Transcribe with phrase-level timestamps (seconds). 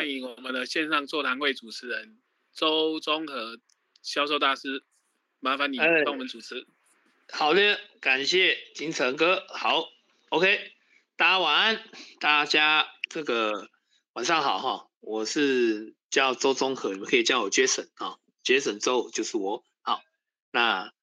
[0.00, 2.16] 欢迎我们的线上座谈会主持人
[2.54, 3.60] 周中和
[4.02, 4.82] 销售大师，
[5.40, 6.66] 麻烦你帮我们主持。
[7.30, 9.44] 好的，感谢金城哥。
[9.50, 9.90] 好
[10.30, 10.72] ，OK，
[11.16, 11.84] 大家晚安，
[12.18, 13.68] 大家这个
[14.14, 14.88] 晚上好哈。
[15.00, 19.62] 我是叫周中和，你们可以叫我 Jason 啊，Jason 周就是我。
[19.82, 20.00] 好，
[20.50, 20.94] 那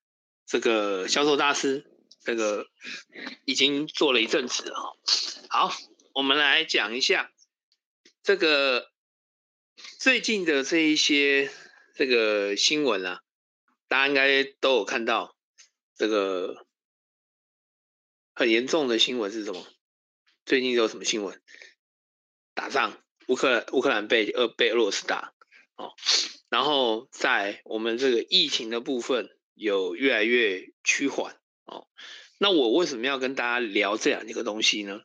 [0.47, 1.85] 这个销售大师，
[2.23, 2.65] 这个
[3.45, 4.97] 已经做了一阵子哈。
[5.49, 5.71] 好，
[6.15, 7.29] 我们来讲一下。
[8.27, 8.91] 这个
[9.99, 11.49] 最近的这一些
[11.95, 13.21] 这个新闻啊，
[13.87, 15.37] 大家应该都有看到。
[15.95, 16.67] 这个
[18.33, 19.65] 很严重的新闻是什么？
[20.45, 21.41] 最近有什么新闻？
[22.53, 25.33] 打仗，乌克兰乌克兰被俄被俄罗斯打
[25.77, 25.93] 哦。
[26.49, 31.87] 然后在我们这个疫情的部分有越来越趋缓哦。
[32.39, 34.99] 那我为什么要跟大家聊这样一个东西呢？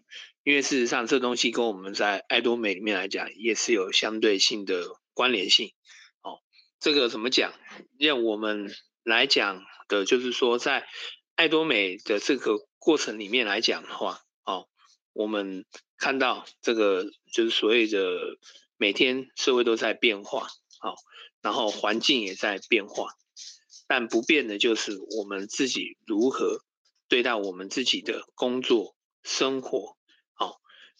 [0.44, 5.72] 因为事实上，这东西跟我们在爱多美里面来讲，也是有相对性的关联性。
[6.22, 6.40] 哦，
[6.80, 7.54] 这个怎么讲？
[7.96, 10.88] 让我们来讲的，就是说，在
[11.36, 14.68] 爱多美的这个过程里面来讲的话，哦，
[15.12, 15.64] 我们
[15.96, 18.36] 看到这个就是所谓的
[18.76, 20.48] 每天社会都在变化，
[20.80, 20.96] 哦，
[21.40, 23.10] 然后环境也在变化，
[23.86, 26.64] 但不变的就是我们自己如何
[27.06, 29.96] 对待我们自己的工作生活。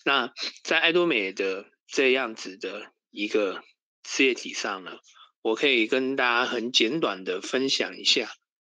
[0.05, 0.33] 那
[0.65, 3.63] 在爱多美的这样子的一个
[4.03, 4.99] 事业体上呢，
[5.43, 8.31] 我可以跟大家很简短的分享一下，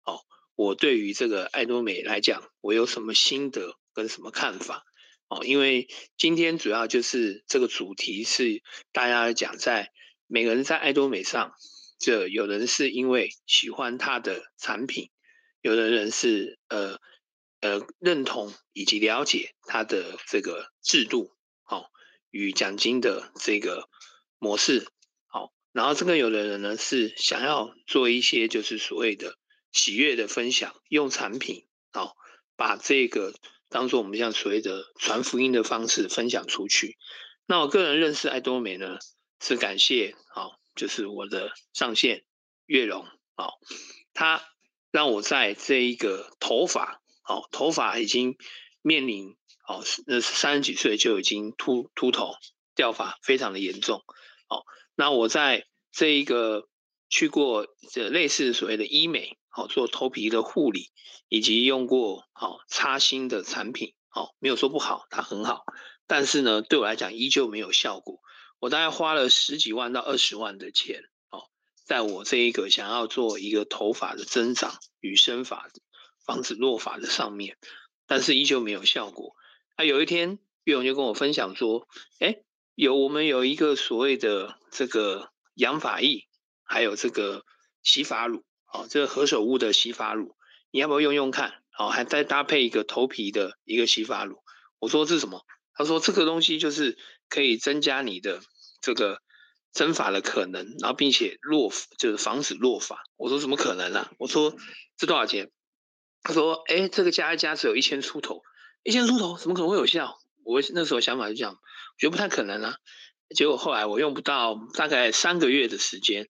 [0.04, 0.20] 哦，
[0.56, 4.84] 我对于这个爱多美来讲，我有什么心得跟什么看法，
[5.28, 5.88] 哦，因为
[6.18, 9.92] 今天主要就是这个主题是大家讲在
[10.28, 11.54] 每个人在爱多美上，
[11.98, 15.10] 这有人是因为喜欢他的产品，
[15.62, 17.00] 有的人是呃。
[17.66, 21.86] 呃，认同以及了解他的这个制度，好、哦、
[22.30, 23.90] 与奖金的这个
[24.38, 24.88] 模式，
[25.26, 29.40] 好、哦，然后这个有的人呢是想要做一些就是所谓的
[29.72, 32.16] 喜悦的分享，用产品，好、哦、
[32.56, 33.34] 把这个
[33.68, 37.00] 当做我们像所谓的传福音的方式分享出去。
[37.48, 39.00] 那我个人认识爱多美呢，
[39.42, 42.26] 是感谢，好、哦，就是我的上线
[42.68, 43.52] 月荣，好、哦，
[44.14, 44.44] 他
[44.92, 47.02] 让我在这一个头发。
[47.28, 48.38] 好，头发已经
[48.84, 49.36] 面临
[49.68, 52.36] 哦，那三十几岁就已经秃秃头
[52.76, 54.04] 掉发，非常的严重。
[54.48, 54.64] 好，
[54.94, 56.70] 那我在这一个
[57.10, 60.92] 去过这类似所谓的医美，好做头皮的护理，
[61.28, 65.64] 以及用过好擦新的产品，好没有说不好，它很好，
[66.06, 68.20] 但是呢，对我来讲依旧没有效果。
[68.60, 71.50] 我大概花了十几万到二十万的钱，哦，
[71.86, 75.70] 在我这一个想要做一个头发的增长与生发。
[76.26, 77.58] 防止落发的上面，
[78.08, 79.36] 但是依旧没有效果。
[79.76, 81.88] 啊，有一天，月荣就跟我分享说
[82.20, 82.38] ：“哎，
[82.74, 86.28] 有我们有一个所谓的这个养发液，
[86.64, 87.44] 还有这个
[87.84, 88.44] 洗发乳，
[88.74, 90.36] 哦，这个何首乌的洗发乳，
[90.72, 91.62] 你要不要用用看？
[91.78, 94.38] 哦，还再搭配一个头皮的一个洗发乳。”
[94.80, 96.98] 我说：“这是什么？”他说：“这个东西就是
[97.28, 98.40] 可以增加你的
[98.82, 99.20] 这个
[99.74, 104.56] 增发的可能，然后并且落就是防止落发。”我说：“怎么可能啊？”我说
[104.96, 105.52] ：“这多少钱？”
[106.28, 108.42] 他说：“哎，这个加一加只有一千出头，
[108.82, 110.18] 一千出头怎么可能会有效？
[110.44, 111.60] 我那时候想法就这样，
[112.00, 112.78] 觉得不太可能啊。
[113.36, 116.28] 结果后来我用不到大概三个月的时间，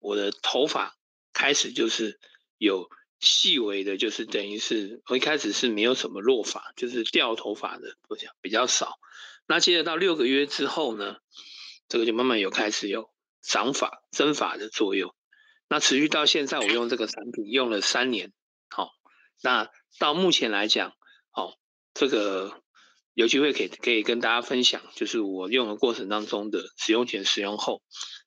[0.00, 0.98] 我的头发
[1.32, 2.20] 开始就是
[2.58, 8.98] 有细微的，就是等于是我一开始是没有什么落发，就是掉头发的，我想比较少。
[9.46, 11.16] 那接着到六个月之后呢，
[11.88, 13.08] 这个就慢慢有开始有
[13.40, 15.14] 长发增发的作用。
[15.68, 18.34] 那持续到现在，我用这个产品用了三年，
[18.68, 18.90] 好。”
[19.42, 20.90] 那到目前来讲，
[21.32, 21.56] 哦，
[21.94, 22.62] 这个
[23.14, 27.82] 有机会可以可以跟大家分享，就是我用的过程当中的使用前、使用后，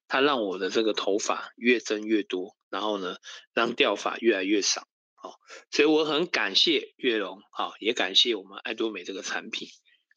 [0.08, 3.18] 它让我的这个头发越增越多，然后呢，
[3.54, 4.88] 让掉发越来越少，
[5.22, 5.36] 哦，
[5.70, 9.68] 所以我很感谢月荣，好，也感谢我们爱多美这个产品，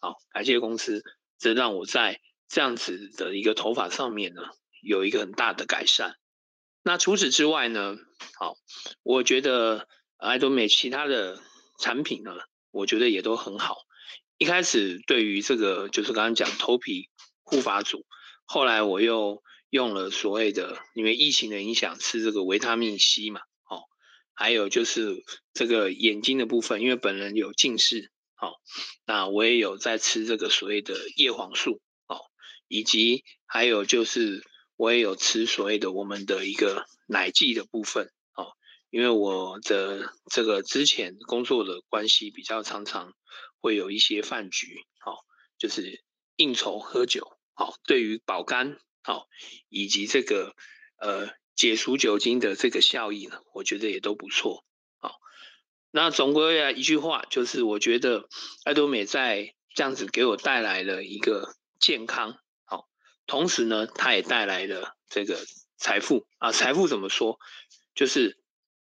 [0.00, 1.02] 好，感谢公司，
[1.38, 4.42] 这让我在这样子的一个头发上面呢，
[4.80, 6.16] 有一个很大的改善。
[6.84, 7.96] 那除此之外呢，
[8.38, 8.56] 好，
[9.02, 9.88] 我觉得。
[10.16, 11.42] 爱多美其他的
[11.78, 12.32] 产品呢，
[12.70, 13.76] 我觉得也都很好。
[14.38, 17.08] 一开始对于这个就是刚刚讲头皮
[17.42, 18.06] 护发组，
[18.44, 23.84] 后来我又用了所谓的，因为疫情的影响，吃这个维他命 C 嘛，哦，
[24.32, 28.54] 还有就是这个眼睛的部分，因为本人有近视，哦，
[29.04, 32.18] 那我也有在吃这个所谓的叶黄素，哦，
[32.66, 34.42] 以及还有就是
[34.76, 38.10] 我也有吃所谓的我们的一个奶剂的部分。
[38.94, 43.12] 因为我的这个之前工作的关系，比较常常
[43.60, 45.24] 会有一些饭局，好，
[45.58, 46.04] 就是
[46.36, 49.26] 应酬喝酒，好，对于保肝好
[49.68, 50.54] 以及这个
[51.00, 54.64] 呃解除酒精的这个效益呢，我觉得也都不错。
[55.00, 55.16] 好，
[55.90, 58.28] 那总归啊一句话，就是我觉得
[58.62, 62.86] 爱多美在这样子给我带来了一个健康，好，
[63.26, 65.44] 同时呢，它也带来了这个
[65.78, 66.52] 财富啊。
[66.52, 67.40] 财富怎么说？
[67.96, 68.38] 就是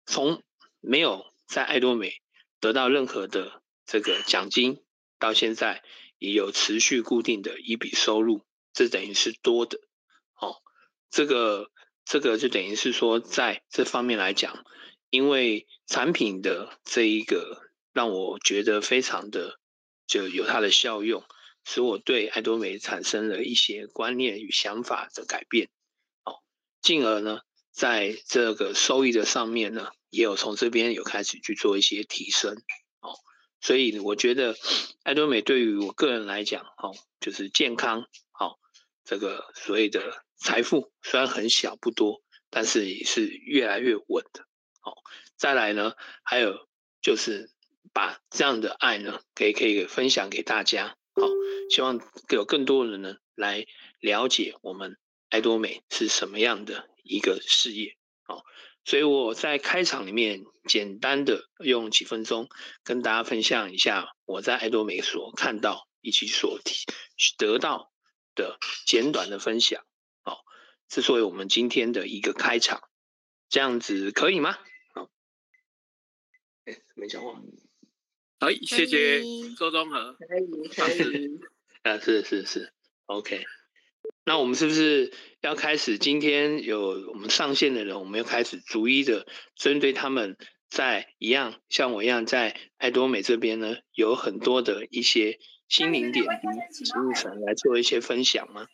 [0.05, 0.43] 从
[0.79, 2.21] 没有在爱多美
[2.59, 4.83] 得到任何的这个奖金，
[5.19, 5.83] 到现在
[6.17, 8.45] 也有持续固定的一笔收入。
[8.73, 9.79] 这等于是多的，
[10.39, 10.61] 哦，
[11.11, 11.69] 这个
[12.05, 14.65] 这个就等于是说，在这方面来讲，
[15.11, 17.61] 因为产品的这一个
[17.91, 19.59] 让我觉得非常的
[20.07, 21.23] 就有它的效用，
[21.63, 25.69] 使我对爱多美产生了一些观念与想法的改变，
[26.23, 26.41] 哦，
[26.81, 27.41] 进而呢，
[27.73, 32.53] 在这个收益的上面呢，也有从这边有开始去做一些提升，
[33.01, 33.17] 哦，
[33.59, 34.55] 所以我觉得
[35.01, 38.01] 爱多美对于我个人来讲，哦，就是健康
[38.39, 38.59] 哦。
[39.03, 42.21] 这个所谓的财富虽然很小不多，
[42.51, 44.45] 但是也是越来越稳的。
[44.79, 44.93] 好，
[45.35, 46.69] 再来呢，还有
[47.01, 47.49] 就是
[47.91, 50.95] 把这样的爱呢，可以可以分享给大家。
[51.15, 51.27] 好，
[51.71, 51.99] 希望
[52.29, 53.65] 有更多人呢来
[53.99, 54.97] 了解我们
[55.29, 57.95] 爱多美是什么样的一个事业。
[58.23, 58.43] 好，
[58.85, 62.49] 所以我在开场里面简单的用几分钟
[62.83, 66.85] 跟大家分享一下我在爱多美所看到以及所提
[67.37, 67.91] 得到
[68.35, 69.85] 的简短的分享，
[70.23, 70.43] 好，
[70.89, 72.81] 是作为我们今天的一个开场，
[73.49, 74.57] 这样子可以吗？
[74.93, 75.09] 好，
[76.65, 77.41] 哎，没讲话。
[78.39, 79.21] 好，谢谢
[79.57, 80.13] 周中和。
[80.13, 81.39] 可以，可以。
[81.83, 82.73] 啊，是是是
[83.05, 83.45] ，OK。
[84.25, 85.11] 那我们是不是
[85.41, 85.97] 要开始？
[85.97, 90.37] 今天有我们上线的人，我们要开始逐一的针对他们
[90.69, 95.39] 在一样像我一样在爱多美这边呢，有很多的一些。
[95.69, 98.67] 心灵点滴，植物层来做一些分享吗？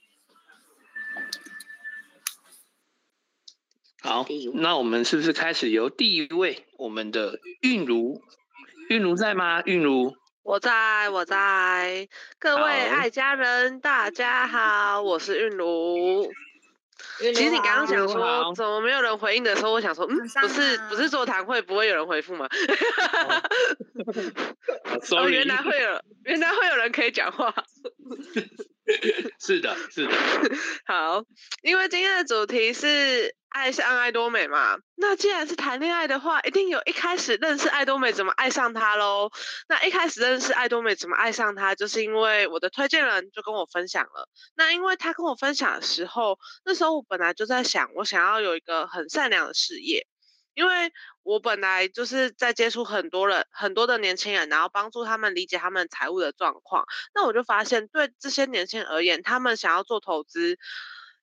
[4.01, 4.25] 好，
[4.55, 8.21] 那我们是不是开始由第一位，我们的韵如，
[8.89, 9.61] 韵如在吗？
[9.61, 12.07] 韵如，我在，我在，
[12.39, 16.31] 各位爱家人，大家好，我是韵如。
[17.19, 22.47] 其实你刚刚想说怎么没有人回应的时候，我想说，嗯，不是不是座谈会不会有人回复吗？
[25.11, 27.53] 哦，原来会有，原来会有人可以讲话。
[29.39, 30.11] 是的，是的。
[30.85, 31.23] 好，
[31.61, 39.29] 因为今天的主题是爱上爱多美嘛，那既然是谈恋爱的话，一定有一开始认识爱多美怎么爱上她喽。
[39.67, 44.27] 那一开始认识爱多美怎么爱上她，就是因为我的推荐人就跟我分享了。
[44.55, 50.07] 那因为他跟我分享的时候，那时候我本来就在想，我想要有一个很善良的事业。
[50.59, 50.91] 因为
[51.23, 56.83] 我本来就是在接触很多人，很多的年轻人，然后帮助他们理解他们财务的状况。
[57.15, 60.57] 那我就发现，对这些年轻人而言，他们想要做投资，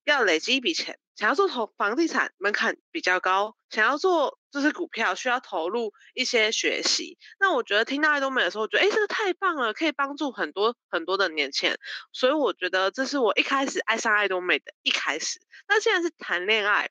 [0.05, 7.19] 要累积一笔钱；想要做投房地产，门槛比较高；想要做就是股票，需要投入一些学习。
[7.39, 11.79] 那我觉得听到爱多美的时候，我觉得诶，这个太棒了，可以帮助很多很多的年轻人。
[12.11, 15.43] 所以我觉得这是我一开始爱上爱多美的一开始。
[15.69, 16.89] 那现在是谈恋爱。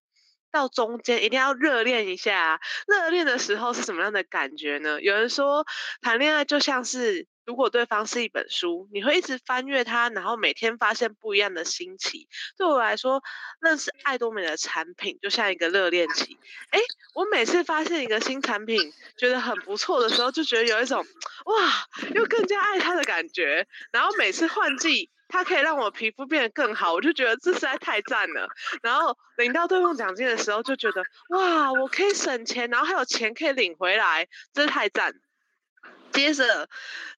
[0.55, 5.01] 到中间一定要热恋一下啊，热恋的时候是什么样的感觉呢？
[5.01, 5.65] 有人说
[6.01, 12.29] 谈恋爱就像是，如果对方是一本书，你会一直翻阅它，然后每天发现不一样的新奇。
[12.57, 13.21] 对我来说，
[13.59, 16.37] 认识爱多美的产品就像一个热恋期。
[16.71, 16.79] 诶，
[17.15, 21.05] 我每次发现一个新产品，觉得很不错的时候，就觉得有一种
[21.45, 23.67] 哇，又更加爱它的感觉。
[23.91, 25.11] 然后每次换季。
[25.27, 28.47] 它可以让我皮肤变得更好，我就觉得这实在太赞了。
[28.81, 35.13] 然后领到对方奖金的时候，就觉得哇，我可以省钱，然后还有钱可以领回来，真是太赞。
[36.11, 36.69] 接着，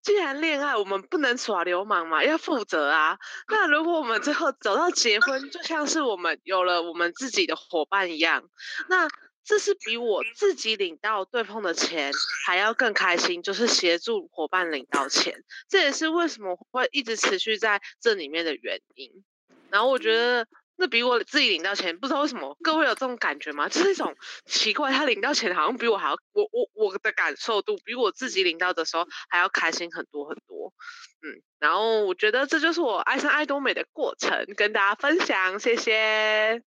[0.01, 3.19] 既然恋爱我们不能耍流氓嘛，要负责啊。
[3.47, 8.43] 那如果我们最后走到结婚，就像是我们有了我们自己的伙伴一样，
[8.89, 9.07] 那。
[9.47, 12.11] 这是比我自己领到对方的钱
[12.45, 19.23] 还要更开心，就是协助伙伴领到钱，这也是为什么会一直持续在这里面的原因。
[19.69, 23.69] 然后我觉得那比我自己领到钱，不知道为什么各位有这种感觉吗？
[23.69, 24.13] 就是一种
[24.45, 30.73] 奇怪，他领到钱好像比我还要，我我我的感受度比我自己领到的时候还要开心很多很多。
[31.21, 36.61] 嗯，然后我觉得这就是我爱上爱多美的过程，跟大家分享，谢谢。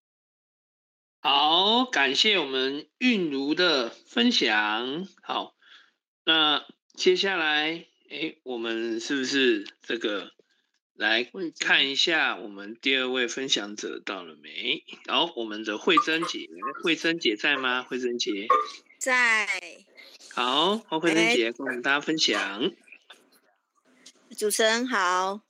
[1.29, 5.09] 好，感谢我们韵如的分享。
[5.25, 5.57] 好，
[6.25, 6.65] 那
[6.95, 10.31] 接下来，哎，我们是不是这个
[10.95, 11.29] 来
[11.59, 14.85] 看一下我们第二位分享者到了没？
[15.09, 16.49] 好，我们的慧珍姐，
[16.85, 17.83] 慧珍姐在吗？
[17.83, 18.47] 慧珍姐
[19.01, 19.49] 在。
[20.33, 22.71] 好，慧珍姐跟我们大家分享。
[24.39, 25.41] 主持人好，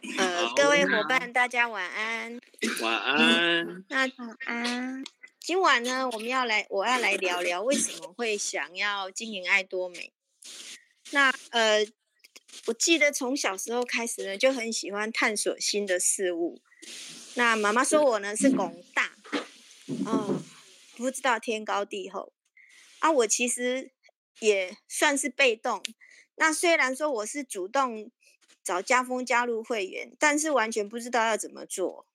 [0.16, 2.40] 呃，各位伙伴，大家晚安。
[2.80, 3.84] 晚安。
[3.88, 5.04] 那晚安。
[5.40, 10.12] 今晚呢，我们要来，我要来聊聊为什么会想要经营爱多美。
[11.10, 11.84] 那呃，
[12.66, 16.60] 我记得从小时候开始呢，就很喜欢探索新的事物。
[17.34, 19.10] 那妈妈说我呢是拱大，
[20.06, 20.40] 哦，
[20.96, 22.32] 不知道天高地厚。
[23.00, 23.90] 啊，我其实
[24.38, 25.82] 也算是被动。
[26.36, 28.12] 那虽然说我是主动
[28.68, 32.06] 找家风加入会员，但是完全不知道要怎么做。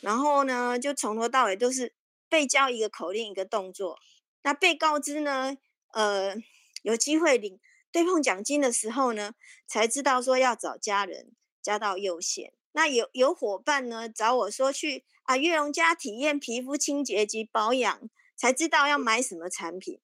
[0.00, 1.94] 然后呢，就从头到尾都是。
[2.26, 4.00] 被教一个口令一个动作，
[4.42, 5.56] 那被告知呢，
[5.92, 6.34] 呃，
[6.82, 7.60] 有机会领
[7.92, 9.34] 对碰奖金的时候呢，
[9.68, 11.30] 才知道说要找家人
[11.62, 12.52] 加到优先。
[12.72, 20.00] 那有有伙伴呢找我说去啊悦榕家体验皮肤清洁及保养，才知道要买什么产品。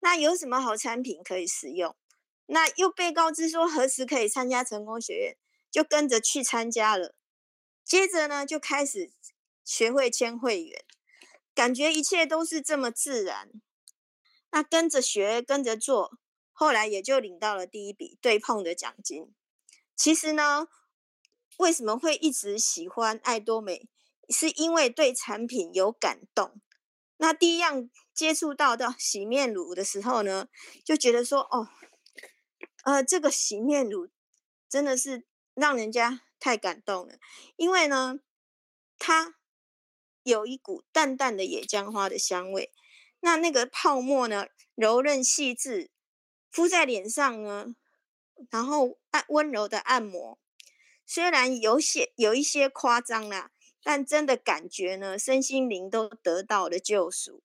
[0.00, 1.94] 那有什么好产品可以使用？
[2.46, 5.36] 那又被告知说何时可以参加成功学院，
[5.70, 7.14] 就跟着去参加了。
[7.84, 9.12] 接着呢，就开始
[9.64, 10.84] 学会签会员。
[11.54, 13.50] 感觉一切都是这么自然，
[14.50, 16.18] 那跟着学，跟着做，
[16.52, 19.32] 后来也就领到了第一笔对碰的奖金。
[19.96, 20.68] 其实呢，
[21.56, 23.88] 为什么会一直喜欢爱多美，
[24.28, 26.60] 是因为对产品有感动。
[27.16, 30.48] 那第一样接触到的洗面乳的时候呢，
[30.84, 31.68] 就觉得说，哦，
[32.86, 34.08] 呃，这个洗面乳
[34.68, 37.18] 真的是让人家太感动了，
[37.56, 38.20] 因为呢，
[38.98, 39.34] 它。
[40.26, 42.72] 有一股淡淡的野姜花的香味，
[43.20, 45.88] 那那个泡沫呢，柔韧细致，
[46.50, 47.76] 敷在脸上呢，
[48.50, 50.36] 然后按温柔的按摩，
[51.06, 53.52] 虽然有些有一些夸张啦，
[53.84, 57.44] 但真的感觉呢，身心灵都得到了救赎。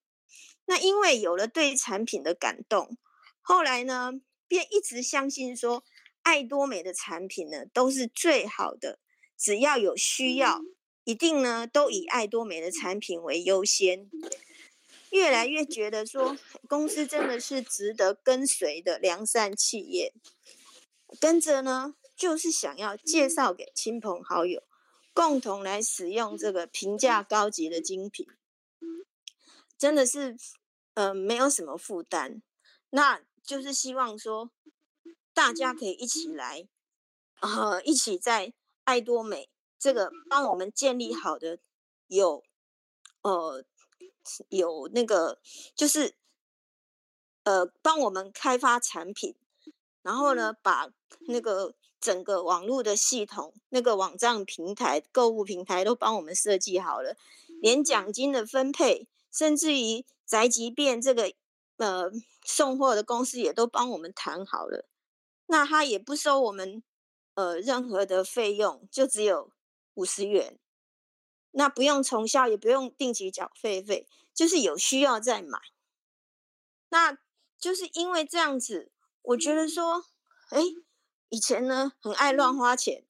[0.64, 2.98] 那因为有了对产品的感动，
[3.40, 4.14] 后来呢，
[4.52, 5.82] 便一直相信说，
[6.20, 8.98] 爱多美的产品呢，都是最好的，
[9.38, 10.60] 只要有需要。
[11.04, 14.10] 一定呢，都以爱多美的产品为优先。
[15.08, 16.36] 越来越觉得说，
[16.68, 20.12] 公司真的是值得跟随的良善企业。
[21.18, 24.62] 跟着呢，就是想要介绍给亲朋好友，
[25.14, 28.26] 共同来使用这个平价高级的精品。
[29.78, 30.36] 真的是，
[30.92, 32.42] 呃，没有什么负担。
[32.90, 34.50] 那就是希望说，
[35.34, 36.66] 大家可以一起来，
[37.40, 38.52] 呃，一起在
[38.84, 39.48] 爱多美。
[39.78, 41.58] 这个帮我们建立好的
[42.06, 42.44] 有，
[43.22, 43.64] 呃，
[44.48, 45.40] 有那个
[45.74, 46.14] 就是，
[47.42, 49.34] 呃，帮我们开发产品，
[50.02, 50.88] 然后呢，把
[51.26, 57.16] 那个整个网络的系统、那个网站平台、购物平台都帮我们设计好了，
[57.60, 61.32] 连奖金的分配，甚至于宅急便这个
[61.78, 62.08] 呃
[62.44, 64.86] 送货的公司也都帮我们谈好了，
[65.46, 66.82] 那他也不收我们
[67.34, 69.52] 呃任何的费用，就只有。
[69.94, 70.58] 五十元，
[71.50, 75.60] 那不用重销，也不用定期缴费费，就是有需要再买。
[76.88, 77.18] 那
[77.58, 80.06] 就是因为这样子，我觉得说，
[80.48, 80.62] 哎，
[81.28, 83.04] 以前呢很爱乱花钱，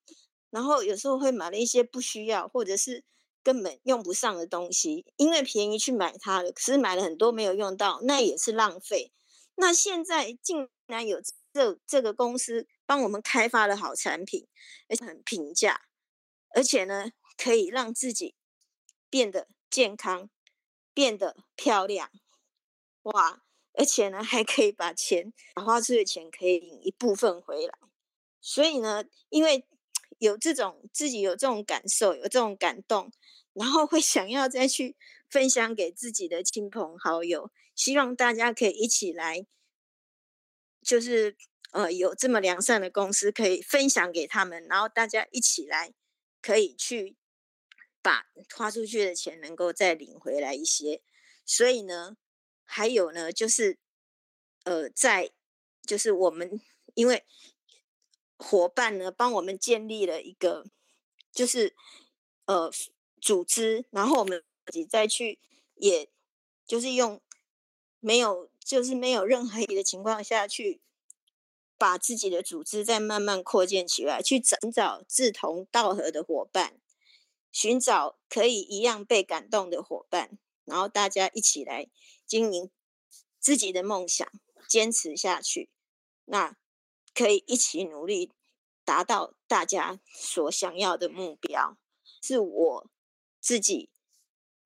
[0.50, 3.04] 然后有时候会买了一些不需要或者是
[3.44, 9.12] 根本用不上的东西，因为便宜去买它了，可是买了很多没有用到，那也是浪费。
[9.54, 11.20] 那现在竟然有
[11.52, 14.46] 这这个公司帮我们开发了好产品，
[14.88, 15.82] 而且很平价。
[16.54, 18.34] 而且呢，可以让自己
[19.08, 20.28] 变得健康，
[20.92, 22.10] 变得漂亮，
[23.02, 23.42] 哇！
[23.74, 27.78] 而且呢，还可以把钱花出去的钱可以领一部分回来。
[28.42, 29.66] 所以呢，因为
[30.18, 33.10] 有这种自己有这种感受，有这种感动，
[33.52, 34.96] 然后会想要再去
[35.28, 39.46] 分享给自己的亲朋好友，希望大家可以一起来，
[40.82, 41.36] 就是
[41.72, 45.94] 呃，有这么良善的公司可以分享给他们，然后大家一起来。
[46.44, 47.16] 可以去
[48.02, 51.00] 把花出去的钱能够再领回来一些，
[51.46, 52.16] 所以呢，
[52.64, 53.78] 还有呢，就是
[54.64, 55.30] 呃，在
[55.86, 56.60] 就是我们
[56.94, 57.24] 因为
[58.36, 60.66] 伙伴呢帮我们建立了一个
[61.30, 61.76] 就是
[62.46, 62.68] 呃
[63.22, 65.38] 组织，然后我们自己再去，
[65.76, 66.10] 也
[66.66, 67.22] 就是用
[68.00, 70.82] 没有就是没有任何的情况下去。
[71.78, 76.78] 把自己的组织再慢慢扩建起来，去寻找志同道合的伙伴，
[77.50, 81.88] 寻找可以一样被感动的伙伴，然后大家一起来
[82.24, 82.70] 经营
[83.40, 84.24] 自己的梦想，
[84.68, 85.70] 坚持下去，
[86.26, 86.56] 那
[87.12, 88.30] 可以一起努力
[88.84, 91.76] 达到大家所想要的目标，
[92.22, 92.86] 是我
[93.42, 93.90] 自己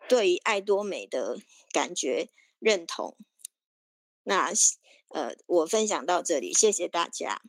[0.08, 1.40] 对于爱多美的
[1.72, 2.28] 感觉
[2.60, 3.16] 认同。
[4.22, 4.52] 那。
[5.08, 7.40] 呃，我分享到这里，谢谢大家。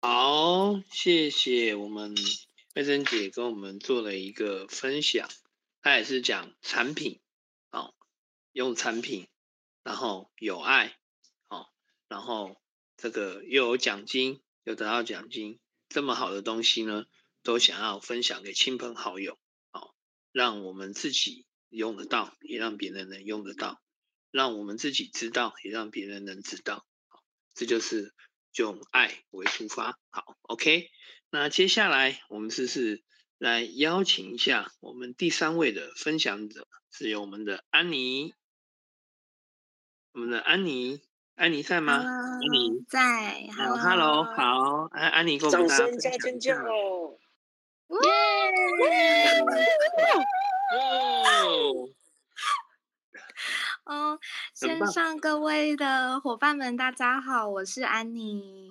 [0.00, 2.14] 好，谢谢我们
[2.72, 5.28] 慧珍姐跟我们做了一个分享，
[5.82, 7.20] 她也是讲产品，
[7.70, 7.92] 哦，
[8.52, 9.26] 用产品，
[9.82, 10.96] 然后有爱，
[11.48, 11.66] 哦，
[12.06, 12.56] 然后
[12.96, 17.04] 这个又有奖金，又得到奖金，这么好的东西呢，
[17.42, 19.36] 都想要分享给亲朋好友，
[20.36, 23.80] 让我们自己用得到，也让别人能用得到，
[24.30, 27.22] 让我们自己知道，也让别人能知道，好
[27.54, 28.12] 这就是。
[28.58, 30.88] 用爱为出发，好，OK。
[31.28, 33.04] 那接下来我们试试
[33.36, 38.32] 来邀请一下我们第三位的分享者，是由我们的安妮，
[40.12, 41.02] 我们的安妮，
[41.34, 41.96] 安妮在吗？
[41.96, 43.46] 安妮在。
[43.54, 46.18] 好，Hello，好，安安妮，跟我们大家分享一下。
[46.24, 46.54] 尖叫！
[53.84, 54.18] 哦，
[54.54, 58.70] 线上各位的伙伴们，大家好，我是安妮。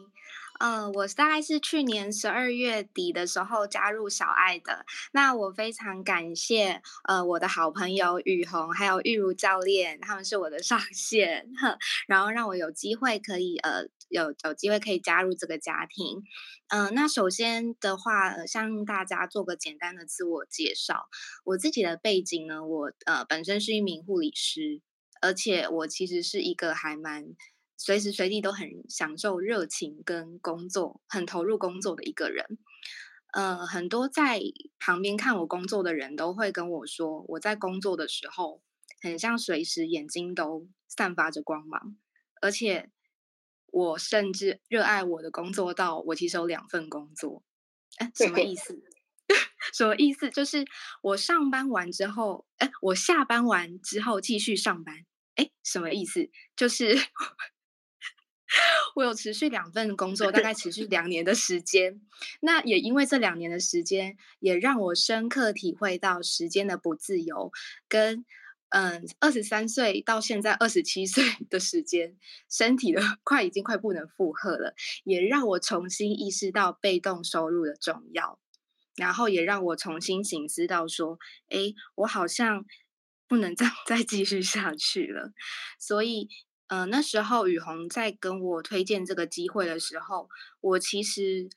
[0.58, 4.86] 呃，我大概是去年十二月底的时候加入小爱的。
[5.12, 11.46] 那我非常感谢呃我的好朋友雨虹还有玉如教练，他们是我的上线，
[12.08, 16.24] 然后让我有机会可以呃有有机会可以加入这个家庭。
[16.68, 21.08] 嗯、那首先的话，呃，向大家做个简单的自我介绍。
[21.44, 24.82] 我自己的背景呢，我呃本身是一名护理师。
[25.22, 27.26] 而且我其实是一个还蛮
[27.78, 32.60] 随时随地都很享受热情跟工作，很投入工作的一个人。
[33.34, 34.40] 呃，很多在
[34.78, 38.62] 旁边看我工作的人都会跟我说，我在工作的时候
[39.02, 41.98] 很像随时眼睛都散发着光芒，
[42.42, 42.92] 而且
[43.76, 47.44] 我甚至热爱我的工作到我其实有两份工作。
[47.98, 48.82] 哎，什么意思？
[49.74, 50.30] 什么意思？
[50.30, 50.66] 就是
[51.02, 55.06] 我上班完之后，哎，我下班完之后继续上班。
[55.36, 56.30] 哎，什么意思？
[56.56, 56.98] 就是
[58.96, 62.00] 我有持续两份工作，大概持续两年的时间。
[62.40, 67.52] 那也因为这两年的时间，也让我深刻体会到时间的不自由，
[67.90, 68.26] 跟
[68.78, 72.18] 嗯，二十三岁到现在二十七岁 的时间，
[72.50, 78.38] 身体的快已经快不能负荷了，也让我重新意识到被动收入的重要。
[78.98, 82.66] 然后也让我重新醒思到说，哎，我好像
[83.30, 85.32] 不能再 再继续下去了。
[85.80, 86.28] 所以，
[86.68, 90.28] 呃，那时候雨虹在跟我推荐这个机会的时候，
[90.60, 91.48] 我其实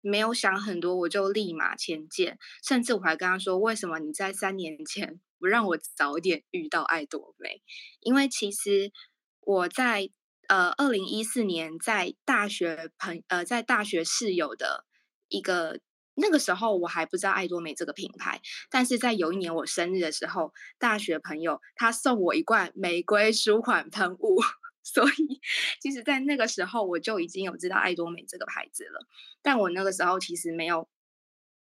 [0.00, 2.38] 没有想很多，我就立马签件。
[2.62, 7.62] 甚至我还跟他说，为什么你在三年前不让我早点遇到爱多美？
[8.00, 8.92] 因为其实
[9.40, 10.10] 我在
[10.46, 14.84] 呃二零一四年在大学朋呃在大学室友的
[15.28, 15.80] 一个。
[16.16, 24.38] 那个时候我还不知道爱多美这个品牌，但是在有一年我生日的时候，大学朋友他送我一罐玫瑰舒缓喷雾，
[24.84, 25.40] 所以
[25.80, 29.06] 其实，在那个时候我就已经有知道爱多美这个牌子了，
[29.40, 30.90] 但我那个时候其实没有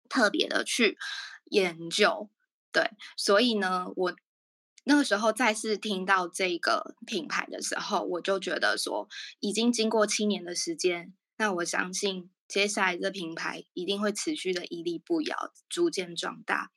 [0.10, 0.98] 特别的去
[1.52, 2.28] 研究，
[2.78, 4.16] 对，所以呢，我
[4.84, 9.10] 那个时候再次听到这个品牌的时候，我就觉得说，
[9.40, 12.30] 已经经过七年的时间，那我相信。
[12.48, 16.70] 接下来，这品牌一定会持续的屹立不摇，逐渐壮大。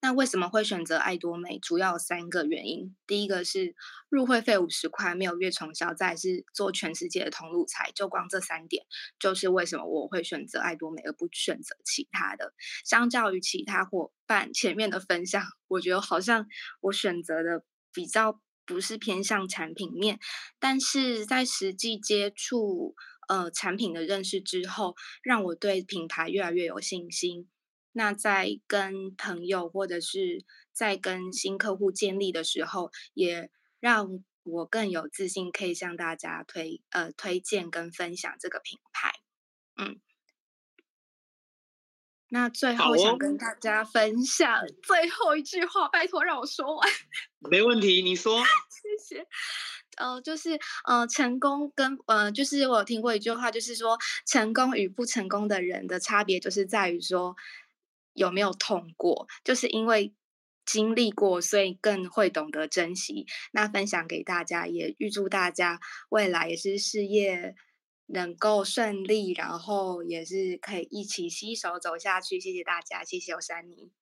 [0.00, 1.58] 那为什么会选择爱多美？
[1.58, 2.96] 主要有三个原因。
[3.06, 3.74] 第一个是
[4.08, 7.90] 入会费五十块，没有月重销；再是做全世界的通路财。
[7.92, 8.84] 就光这三点，
[9.18, 12.52] 就是为什么我会选择爱多美，而不选择其他的。
[12.84, 16.46] 相较于其他伙伴前面的分享，我觉得好像
[16.80, 20.18] 我选择的比较不是偏向产品面，
[20.58, 22.94] 但是在实际接触。
[23.28, 27.46] 呃，产品的认识之后，让我对品牌越来越有信心。
[27.98, 39.10] 那在跟朋友或者是在跟新客户建立的时候，也让我更有自信，可以向大家推呃推荐跟分享这个品牌。
[39.76, 40.00] 嗯，
[42.28, 46.88] 那最后想跟大家分享最后一句话，拜托让我说完。
[47.50, 48.44] 没问题，你说。
[48.70, 49.26] 谢谢。
[49.96, 50.56] 呃，就是
[50.86, 57.34] 呃，成功跟呃，就是我有听过一句话，就是说，成功与不成功的人的差别，就是在于说
[58.18, 60.12] 有没有痛过，就是因为
[60.66, 63.26] 经历过，所以更会懂得珍惜。
[63.52, 67.54] 那分享给大家，也预祝大家未来也是事业
[68.06, 72.38] 能够顺利，然后也是可以一起携手走下去。
[72.38, 73.92] 谢谢大家，谢谢我珊妮。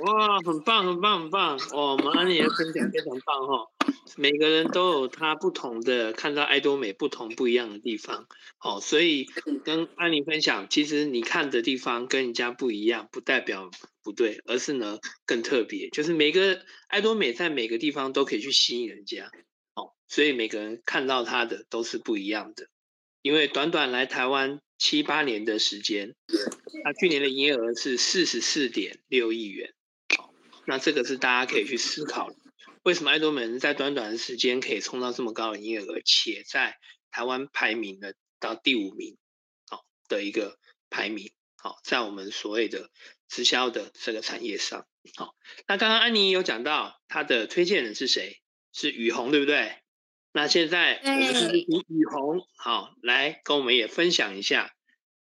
[0.00, 1.58] 哇，很棒，很棒，很棒！
[1.72, 3.70] 哦，我们安妮的分享非常棒哈。
[4.16, 8.26] 每个人都有他不同的看到爱多美不同不一样的地方，
[8.60, 9.26] 哦，所以
[9.64, 13.70] 跟安妮分享，其实你看的地方跟人家不一样，不代表
[14.02, 15.88] 不对，而是呢更特别。
[15.90, 19.30] 就是每个爱多美在每个地方都可以去吸引人家，
[19.74, 22.68] 哦，所以每个人看到他的都是不一样的。
[23.22, 26.14] 因为短短来台湾七八年的时间，
[26.84, 29.72] 他去年的营业额是四十四点六亿元。
[30.66, 32.36] 那这个是大家可以去思考的，
[32.82, 36.76] 为什么爱多美能在短短的时间可以冲到这么高的营业额，且在
[37.10, 39.16] 台湾排名的到第五名，
[39.68, 40.58] 好的一个
[40.90, 42.90] 排名，好在我们所谓的
[43.28, 45.34] 直销的这个产业上，好，
[45.68, 48.40] 那刚刚安妮有讲到她的推荐人是谁？
[48.72, 49.76] 是雨虹，对不对？
[50.32, 54.74] 那现在我们是以雨虹好来跟我们也分享一下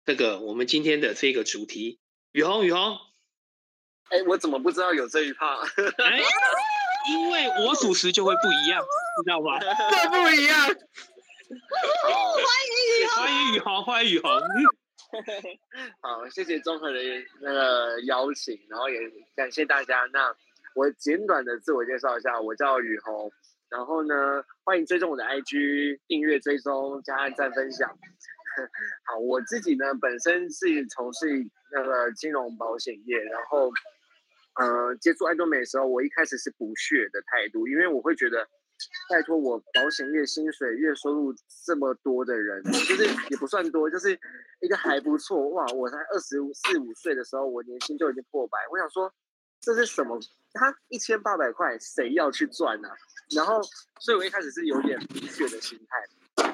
[0.05, 1.99] 这个我们今天的这个主题，
[2.31, 2.97] 雨虹，雨虹。
[4.11, 5.57] 哎，我怎么不知道有这一趴？
[6.03, 6.19] 哎，
[7.11, 8.83] 因为我主持就会不一样，
[9.23, 9.59] 知道吗？
[9.61, 10.57] 这不一样。
[11.49, 14.41] 欢迎雨虹，欢迎雨虹，欢迎雨虹。
[16.01, 16.99] 好，谢谢综合的
[17.41, 18.99] 那个邀请，然后也
[19.35, 20.07] 感谢大家。
[20.11, 20.33] 那
[20.75, 23.31] 我简短的自我介绍一下，我叫雨虹。
[23.69, 27.87] 然后呢，欢迎追踪我的 IG，订阅追踪加按赞分享。
[29.05, 31.27] 好，我自己呢本身是从事
[31.71, 33.71] 那个金融保险业，然后。
[34.59, 38.45] 呃，接触爱多美的时候，我一开始是不屑的态度，因为我会觉得，
[39.09, 41.33] 拜托我保险业薪水月收入
[41.65, 44.19] 这么多的人，就是 也不算多，就是
[44.59, 45.65] 一个还不错哇！
[45.67, 49.09] 我才二十四五岁的时候，我年薪就已经破百，我想说
[49.61, 50.19] 这是什么？
[50.51, 52.95] 他一千八百块，谁要去赚呢、啊？
[53.31, 53.61] 然后，
[54.01, 56.53] 所以我一开始是有点不屑的心态。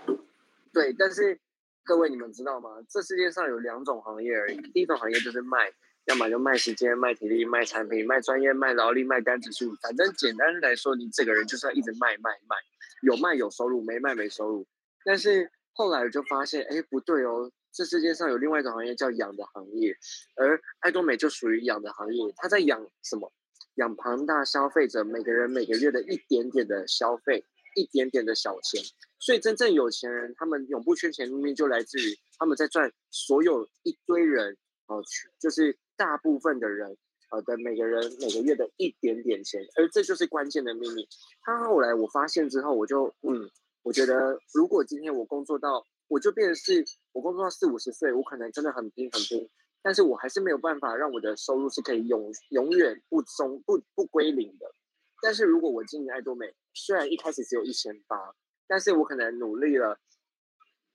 [0.72, 1.40] 对，但是
[1.84, 2.70] 各位你们知道吗？
[2.88, 5.74] 这世界上有两种行业而已，第一种行业就是卖。
[6.06, 12.56] 要么就卖时间、卖体力、卖产品、卖专业、卖劳力、卖单指数，反正简单来说，你这个人就是要一直卖卖卖，
[13.02, 14.68] 有卖有收入，没卖没收入。
[15.04, 19.98] 但是后来我就发现，哎，不对哦，这世界上有另外一种行业叫养的行业，
[20.36, 22.34] 而爱多美就属于养的行业。
[22.38, 23.34] 他在养什么？
[23.76, 27.44] 养庞大消费者每个人每个月的一点点的消费，
[27.76, 28.80] 一点点的小钱。
[29.18, 35.04] 所以真正有钱人，他们永不缺钱，明明就来自于他们在赚所有一堆人哦，
[35.40, 35.76] 就是。
[35.98, 36.98] 大部分的人，
[37.32, 41.08] 呃的每个人每个月的一点点钱，而这就是关键的秘密。
[41.42, 43.50] 他后来我发现之后，我就嗯，
[43.84, 49.50] 我觉得如果今天我工作到，我就变成是我工作到四五十岁，我可能真的很拼很拼，
[49.82, 54.74] 但是我还是没有办法让我的收入是可以永永远不中不不归零的。
[55.22, 58.36] 但是如果我经营爱多美，虽然一开始只有一千八，
[58.68, 59.98] 但是我可能努力了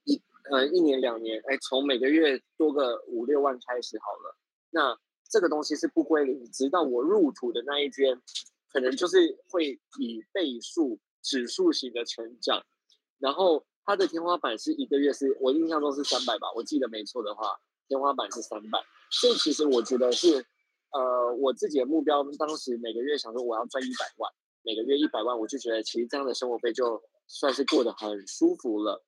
[0.04, 4.36] 一呃一年两年，哎，从每个月多个五六万开始好了。
[4.70, 8.20] 那这个东西是不归零，直到我入土的那一天，
[8.72, 12.64] 可能就是会以倍数指数型的成长。
[13.18, 18.80] 然后它的天花板是一个月是我印象中是三百吧，我记得没错的话，天花板是三百。
[19.10, 20.44] 所以其实我觉得是，
[20.92, 29.04] 呃，我自己的目标，当时每个月想说我要赚一百万，每个月一百万，我就觉得其实这样的生活费就算是过得很舒服了。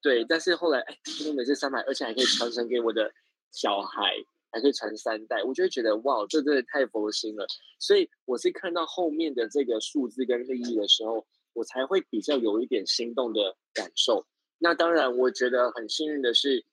[0.00, 3.12] 对，但是后来哎，因为每次三百，而且还可以传承给我的
[3.50, 4.14] 小孩。
[4.56, 7.46] 还可以传三代，我就会觉得哇，这真的太佛心了。
[7.78, 14.26] 所以我是看到后面的这个数字跟利益的时候，我才会比较有一点心动的感受。
[14.56, 16.64] 那当然，我觉得很幸运的是，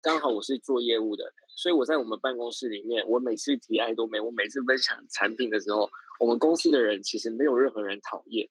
[0.00, 8.48] 刚好我是做业务的，所以我在我们办公室里面，我每次提爱多美，我每次分享产品的时候，我们公司的人其实没有任何人讨厌，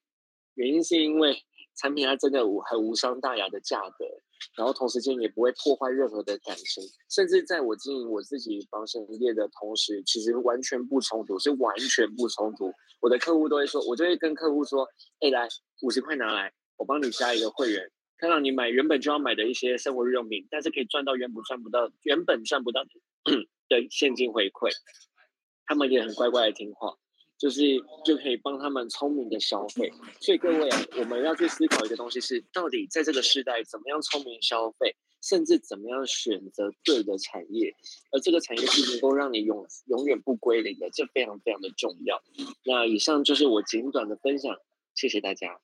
[0.54, 4.06] 原因是因为产品它真的无很无伤大雅的价格。
[4.56, 12.72] 然后同时间也不会破坏任何的感情，甚至在我经营我自己保险业的同时，其实完全不冲突，是完全不冲突。
[13.02, 14.88] 我的客户都会说，我就会跟客户说
[15.22, 15.48] ：“哎，来
[15.82, 22.90] 五十块拿来，我帮你加一个会员，看到你买原本就要买的一些生活日用品，但是可以赚到原本赚不到、原本赚不到的
[23.92, 24.70] 现金回馈。”
[25.66, 26.98] 他们也很乖乖的听话。
[27.40, 27.62] 就是
[28.04, 37.74] 就可以帮他们聪明的消费，所以各位啊，我们要去思考一个东西是，到底在这个时代怎么样聪明消费，甚至怎么样选择对的产业，
[38.12, 42.22] 而这个产业是能够让你永永远不归零的，这非常非常的重要。
[42.66, 44.58] 那以上就是我简短的分享，
[44.94, 45.62] 谢谢大家。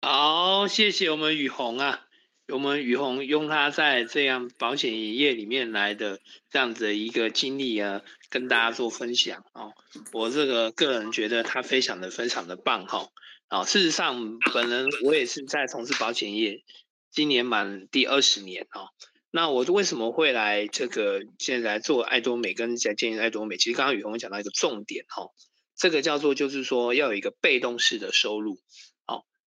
[0.00, 2.05] 好，谢谢我们雨虹啊。
[2.48, 9.72] 我们雨虹用他在这样保险业里面来的这样子的一个经历啊，跟大家做分享哦。
[10.12, 13.08] 我这个个人觉得他非常的非常的棒哈。
[13.48, 16.62] 啊，事实上，本人我也是在从事保险业，
[17.10, 18.90] 今年满第二十年哦。
[19.32, 23.56] 那我为什么会来这个现在来做爱多美跟在经营艾多美？
[23.56, 25.30] 其实刚刚雨虹讲到一个重点哈，
[25.76, 28.60] 这个叫做就是说要有一个被动式的收入。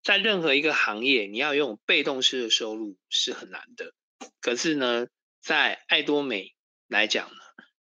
[0.03, 3.93] 在任何一个行业，你要用被动式的收入是很难的。
[4.41, 5.07] 可是呢，
[5.41, 6.55] 在艾多美
[6.87, 7.35] 来讲呢，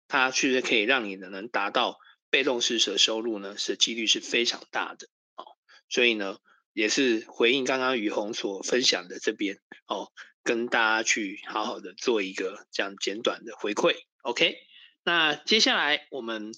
[0.08, 1.98] 它确实可以让你能达到
[2.30, 5.44] 被动式的收入呢，是几率是非常大的哦。
[5.88, 6.38] 所以呢，
[6.72, 10.10] 也是回应刚刚雨虹所分享的这边哦，
[10.42, 13.96] 跟大家去好好的做一个这样简短的回馈。
[14.22, 14.58] OK，
[15.04, 16.52] 那接下来我们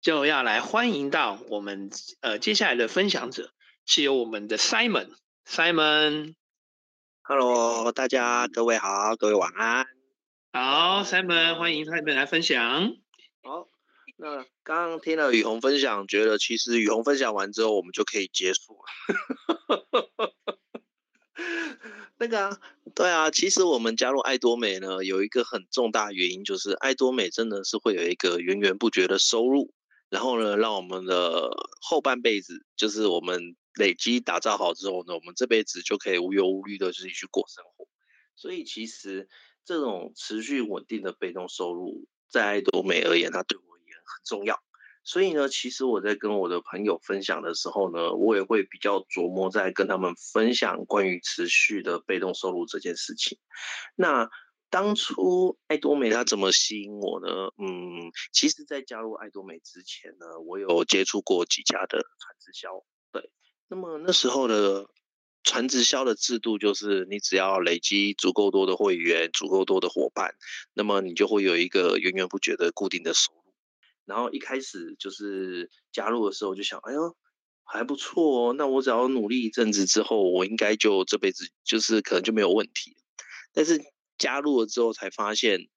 [0.00, 3.52] 就要来欢迎到我们呃接下来的分享者，
[3.92, 5.08] 是由我们的 Simon。
[5.48, 9.84] Simon，Hello，大家各位好，各位晚安。
[10.52, 12.94] 好，Simon，欢迎 Simon 来分享。
[13.42, 13.66] 好，
[14.16, 18.84] 那刚刚听了雨虹分享，觉得其实雨虹分享完之后，我们就可以结束了。
[22.16, 22.60] 那个啊，
[22.94, 29.74] 对啊，其实我们加入爱多美呢，有一个很重大原因，就是爱多美真的是会有一个源源不绝的收入，
[30.08, 31.50] 然后呢，让我们的
[31.80, 37.86] 后半辈子，就是我们累积打造好之后呢，我们这辈子就可以无忧无虑的自己去过生活。
[38.36, 39.28] 所以其实。
[39.62, 44.58] 这种持续稳定的被动收入，在爱多美而言，它对我而言很重要。
[45.04, 53.38] 所以呢，其实我在跟我的朋友分享的时候呢，我也会比较琢磨在跟他们分享关于持续的被动收入这件事情。
[53.94, 54.28] 那
[54.70, 57.28] 当初爱多美它怎么吸引我呢？
[57.58, 62.82] 嗯，其实，在加入爱多美之前呢，我有接触过几家的传直销。
[63.70, 64.86] 那么那时候的。
[65.42, 70.34] 传直销的制度就是，你只要累积足够多的会员、足够多的伙伴，
[70.74, 73.54] 那么你就会有一个源源不绝的固定的收入。
[74.04, 77.16] 然后一开始就是加入的时候，就想，哎呦，
[77.64, 78.52] 还不错哦。
[78.52, 82.94] 那我只要努力一阵子之后，我应该就这辈子就是可能就没有问题。
[83.54, 83.80] 但是
[84.18, 85.68] 加入了之后才发现，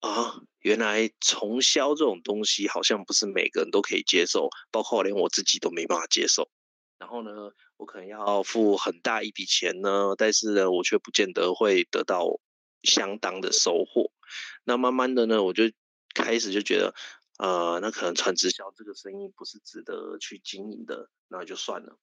[0.00, 6.50] 啊，原来从销这种东西好像不是每个人都可以接受，包括连我自己都没办法接受。
[6.98, 12.40] 然后呢，我可能要付很大一笔钱呢，但是呢，我却不见得会得到
[12.82, 14.10] 相当的收获。
[14.64, 15.64] 那慢慢的呢，我就
[16.14, 16.94] 开始就觉得，
[17.38, 21.98] 呃，那可能传直销这个生意不是值得去经营的，那就算了。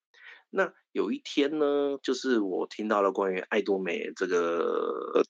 [0.50, 5.24] 那有一天呢，就是我听到了关于爱多美这个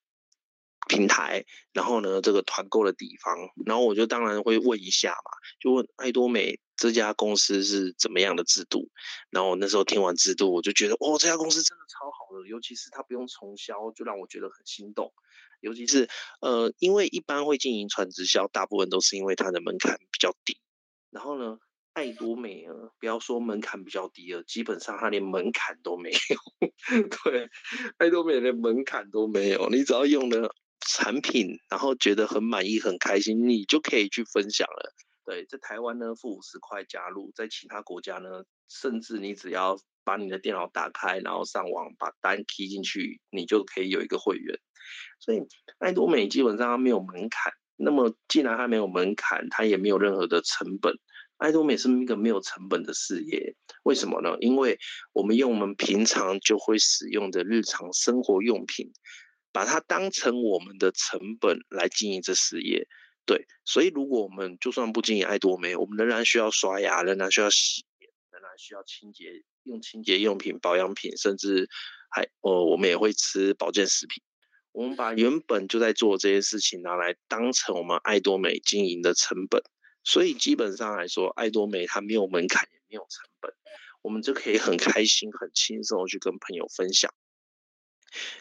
[0.89, 6.59] 平台，然后呢，这个团购的地方，然后我就当然会问一下嘛，就问爱多美。
[6.81, 8.89] 这家公司是怎么样的制度？
[9.29, 15.13] 然后我那时候听完制度，我就觉得，哦，这家公司真的超好的，尤其是它不用重销，就让我觉得很心动。
[15.59, 16.09] 尤其是，
[16.41, 20.57] 呃，因为一般会经营传直销，大部分都是因为它的门槛比较低。
[21.11, 21.59] 然后呢，
[21.93, 26.67] 爱多美啊，不要说门槛比较低了，基本上它连门槛都没有。
[27.23, 27.47] 对，
[27.99, 30.55] 爱多美连门槛都没有，你只要用了
[30.87, 34.95] 产品，然后觉得很满意、很开心，你就可以去分享了。
[35.31, 44.59] 对，在台湾呢，付五十块加入；在其他国家呢，甚至你只要把你的电脑打开，然后上网把单 key 进去，你就可以有一个会员。
[45.21, 45.39] 所以
[45.79, 47.53] 爱多美基本上它没有门槛。
[47.77, 50.93] 那么既然它没有门槛，它也没有任何的成本。
[51.37, 53.55] 爱多美是一个没有成本的事业。
[53.83, 54.35] 为什么呢？
[54.41, 54.77] 因为
[55.13, 58.91] 我们用我们平常就会使用的日常生活用品，
[59.53, 62.85] 把它当成我们的成本来经营这事业。
[63.31, 71.69] 对，所以如果我们就算不经营爱多美，我们仍然需要刷牙，仍然需要洗脸，仍然需要清洁，用清洁用品、保养品，甚至
[72.09, 74.21] 还哦，我们也会吃保健食品。
[74.73, 79.63] 我们把原本就在做这些事情拿来当成我们爱多美经营的成本，
[80.03, 83.53] 所以基本上来说，爱多美它没有门槛，也没有成本，
[84.01, 87.13] 我们就可以很开心、很轻松去跟朋友分享。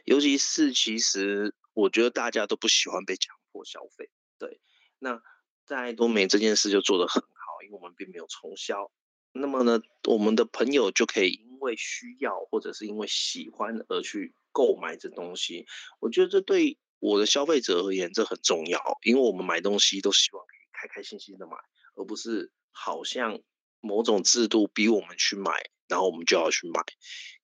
[0.05, 4.61] 尤其是其实我觉得大家都不喜欢被强迫消费，对。
[5.00, 5.20] 那
[5.66, 8.92] 在多美这件事就做得很好，因为我们并没有重销。
[9.32, 15.66] 那么呢，我们的朋友就可以因为需要或者是因为喜欢而去购买这东西。
[16.00, 21.56] 我觉得这对我的消费者而言，这很重要，因为我们买东西都希望可以开开心心的买，
[21.94, 23.40] 而不是好像
[23.80, 25.52] 某种制度逼我们去买，
[25.86, 26.82] 然后我们就要去买，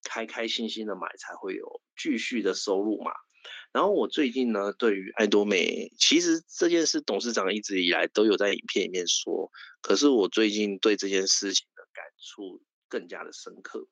[0.02, 3.12] 开开心心的买才会有继续的收入嘛。
[3.76, 13.86] 然后我最近呢，对于爱多美，其实这件事董事长一直以来都有在影片里面说，可是我最近对这件事情的感触更加的深刻。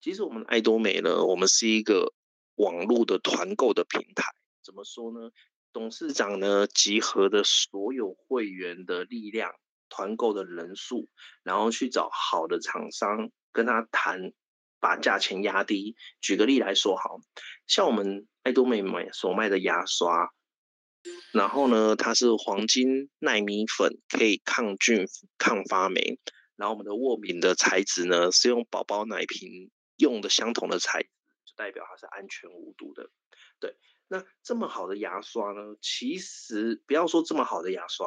[0.00, 2.14] 其实我们爱多美呢，我们是一个
[2.54, 4.22] 网络的团购的平台。
[4.62, 5.32] 怎么说呢？
[5.72, 9.50] 董事长呢，集合的所有会员的力量、
[9.88, 11.08] 团购的人数，
[11.42, 14.32] 然后去找好的厂商跟他谈。
[14.80, 15.94] 把价钱压低。
[16.20, 17.20] 举个例来说，好
[17.66, 20.32] 像我们爱多美买所卖的牙刷，
[21.32, 25.06] 然后呢，它是黄金奈米粉，可以抗菌、
[25.38, 26.18] 抗发霉。
[26.56, 31.08] 然后我们的握柄的材质呢，是用宝宝奶瓶用的相同的材质，
[31.46, 33.08] 就代表它是安全无毒的。
[33.58, 33.76] 对，
[34.08, 38.06] 那这么好的牙刷呢，其实不要说这么好的牙刷，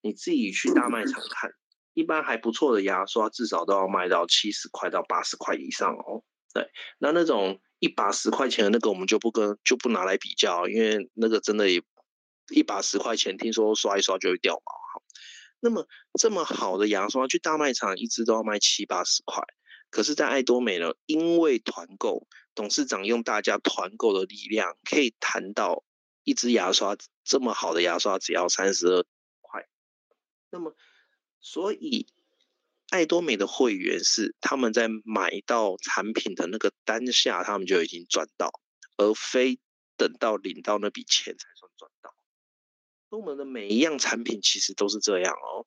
[0.00, 1.52] 你自己去大卖场看。
[1.94, 6.22] 一般还不错的牙刷，至少都要卖到七十块到八十块以上哦。
[6.54, 11.82] 对，那那种一把十块钱的那个，我们就不跟就不拿来比较，因为那个真的也
[12.50, 14.72] 一把十块钱，听说刷一刷就会掉毛。
[14.92, 15.02] 好，
[15.60, 15.86] 那么
[16.18, 19.42] 这么好的牙刷，去大卖场一支都要卖七八十块，
[19.90, 25.84] 可是，在爱多美呢，因为团购，董事长用大家团购的力量，可以谈到
[26.24, 29.04] 一支牙刷这么好的牙刷只要三十二
[29.40, 29.66] 块。
[30.50, 30.74] 那么，
[31.42, 32.06] 所以。
[32.90, 38.60] 爱多美的会员是他们在买到产品的那个当下，他们就已经赚到，
[38.98, 39.58] 而非
[39.96, 42.14] 等到领到那笔钱才算赚到。
[43.08, 45.64] 我们的每一样产品其实都是这样哦。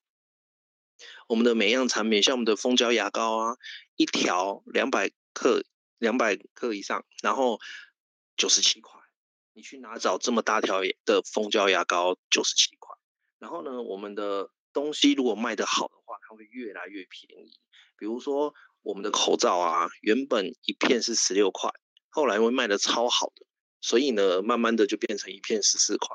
[1.26, 3.56] 我们的每一样产品，像我们的蜂胶牙膏啊，
[3.96, 5.64] 一条两百克，
[5.98, 7.58] 两百克以上，然后
[8.36, 9.00] 九十七块。
[9.52, 12.16] 你去哪找这么大条的蜂胶牙膏？
[12.30, 12.94] 九十七块。
[13.40, 14.52] 然后呢，我们的。
[14.76, 17.50] 东西如果卖得好的话，它会越来越便宜。
[17.96, 21.70] 比如说我们的口罩啊，原本一片是十六块，
[22.10, 23.46] 后来会卖得超好的，
[23.80, 26.14] 所以呢，慢慢的就变成一片十四块。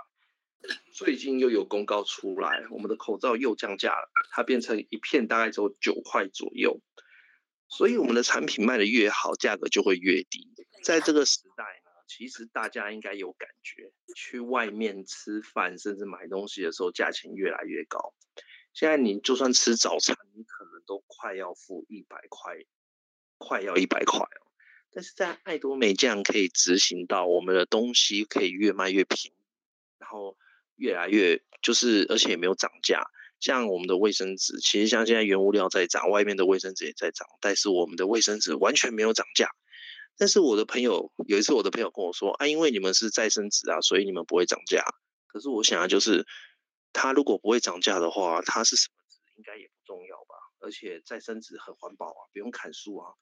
[0.94, 6.80] 最近又有公告出来，我们的口罩又降价了，它变成一片大概只有九块左右。
[7.68, 10.54] 所以我们的产品卖得越好，价格就会越低。
[10.84, 18.14] 在这个时代呢，其实大家应该有感觉，去外面吃饭甚至买东西的时候，价钱越来越高。
[18.74, 22.56] 现在你就算吃早餐，你可能都快要付一百块，
[23.38, 24.48] 快要一百块哦。
[24.94, 29.38] 但是在爱多美这样可以执行到，我们的东西可以越卖越便宜，
[30.00, 30.38] 然后
[30.78, 33.04] 越来越就是，而且也没有涨价。
[33.42, 39.50] 像我们的卫生纸，其实像现在原物料在涨，外面的卫生纸也在涨，但是我们的卫生纸完全没有涨价。
[40.18, 44.84] 但是我的朋友有一次，我的朋友跟我说啊，因为你们是再生纸啊，所以你们不会涨价。
[45.28, 46.26] 可是我想的就是。
[46.94, 50.36] 它如果不会涨价的话，它是什么纸应该也不重要吧？
[50.60, 53.14] 而且再生纸很环保啊，不用砍树啊，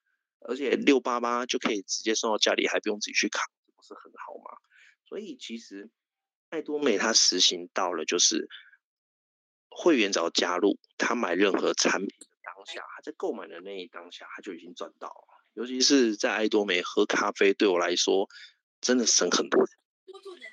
[0.42, 4.58] 而且六八八就可以直接送到家里，还不用自己去砍，这不是很好吗？
[5.08, 5.90] 所以其实
[6.50, 8.50] 爱多美它实行到了，就是
[9.70, 15.46] 会员只要加入，他买任何产品的当下，他在购买的那一当下，他就已经赚到了。
[15.54, 18.28] 尤其是在爱多美喝咖啡，对我来说
[18.82, 19.64] 真的省很多。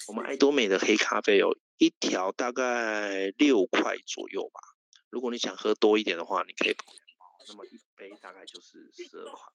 [0.06, 1.58] 我们爱多美的黑咖啡有。
[1.78, 4.60] 一条大概六块左右吧。
[5.10, 7.26] 如果你想喝多一点的话，你可以跑两包。
[7.48, 9.52] 那么一杯大概就是十二块。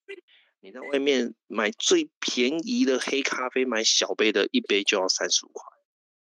[0.60, 5.64] 你在外面买最便宜的黑咖啡，买小杯的一杯就要三十五块，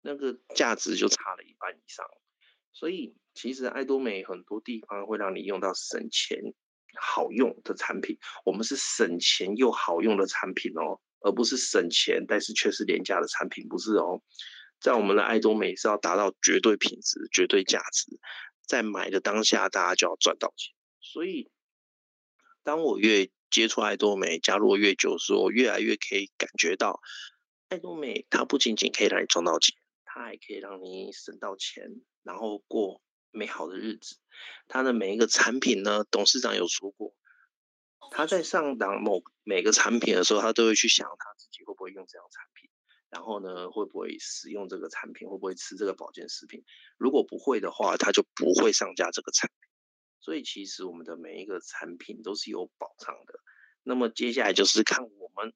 [0.03, 2.07] 那个价值就差了一半以上。
[2.73, 6.39] 所以其实爱多美很多地方会让你用到省钱、
[7.01, 8.19] 好用的产品。
[8.45, 14.23] 我们是省钱又好用的产品哦，而不是省钱但是却是廉价的产品，不是哦。
[14.81, 18.19] 在我们的爱多美是要达到绝对品质、绝对价值，
[18.67, 20.75] 在买的当下，大家就要赚到钱。
[21.01, 21.51] 所以，
[22.63, 27.01] 当我越接触爱多美，加入越久的时候，我越来越可以感觉到，
[27.69, 31.85] 爱多美它不仅仅可以让你赚到钱，它还可以让你省到钱，
[32.23, 34.17] 然后过美好的日子。
[34.69, 37.15] 它的每一个产品呢，董事长有说过，
[38.13, 42.70] 他在上档某每个产品的时候，他都会去想他自己会不会用这样产品。
[43.11, 45.29] 然后呢，会不会使用这个产品？
[45.29, 46.63] 会不会吃这个保健食品？
[46.97, 49.69] 如果不会的话，他就不会上架这个产品。
[50.21, 53.41] 所以其实我们的每一个产品都是有保障的。
[53.83, 55.53] 那么接下来就是看我们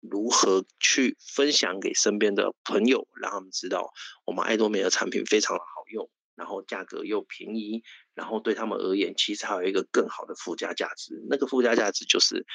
[0.00, 3.90] 如何去分享给身边的朋友，让他们知道
[4.24, 7.82] 我们爱多美的产品非常的好用，然后价格又便宜，
[8.14, 11.20] 然后对他们而言，其实还有一个更好的附加价值。
[11.28, 12.46] 那个附加价值就是，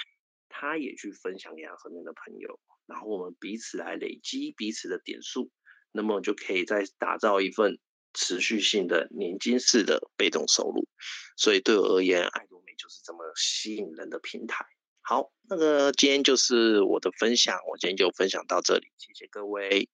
[0.47, 2.60] 他也去分享给他身边的朋友。
[2.88, 5.52] 然后我们彼此来累积彼此的点数，
[5.91, 7.78] 那么就可以再打造一份
[8.13, 10.88] 持续性的年金式的被动收入。
[11.36, 14.65] 所以对我而言，爱多美就是这么吸引人的平台。
[15.02, 19.89] 好，那个今天就是我的分享，我今天就分享到这里，谢谢各位。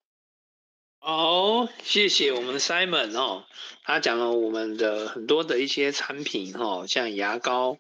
[1.00, 3.46] 好，谢谢我们 Simon 哦，
[3.84, 7.78] 他讲了我们的很多的一些产品哦，像牙膏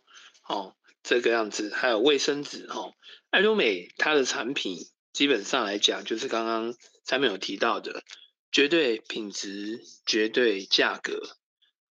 [0.47, 2.93] 哦这个样子，还有卫生纸哦，
[3.30, 4.78] 爱多美它的产品。
[5.13, 8.03] 基本上来讲，就是刚刚上面有提到的
[8.51, 11.38] 绝对品质、绝对价格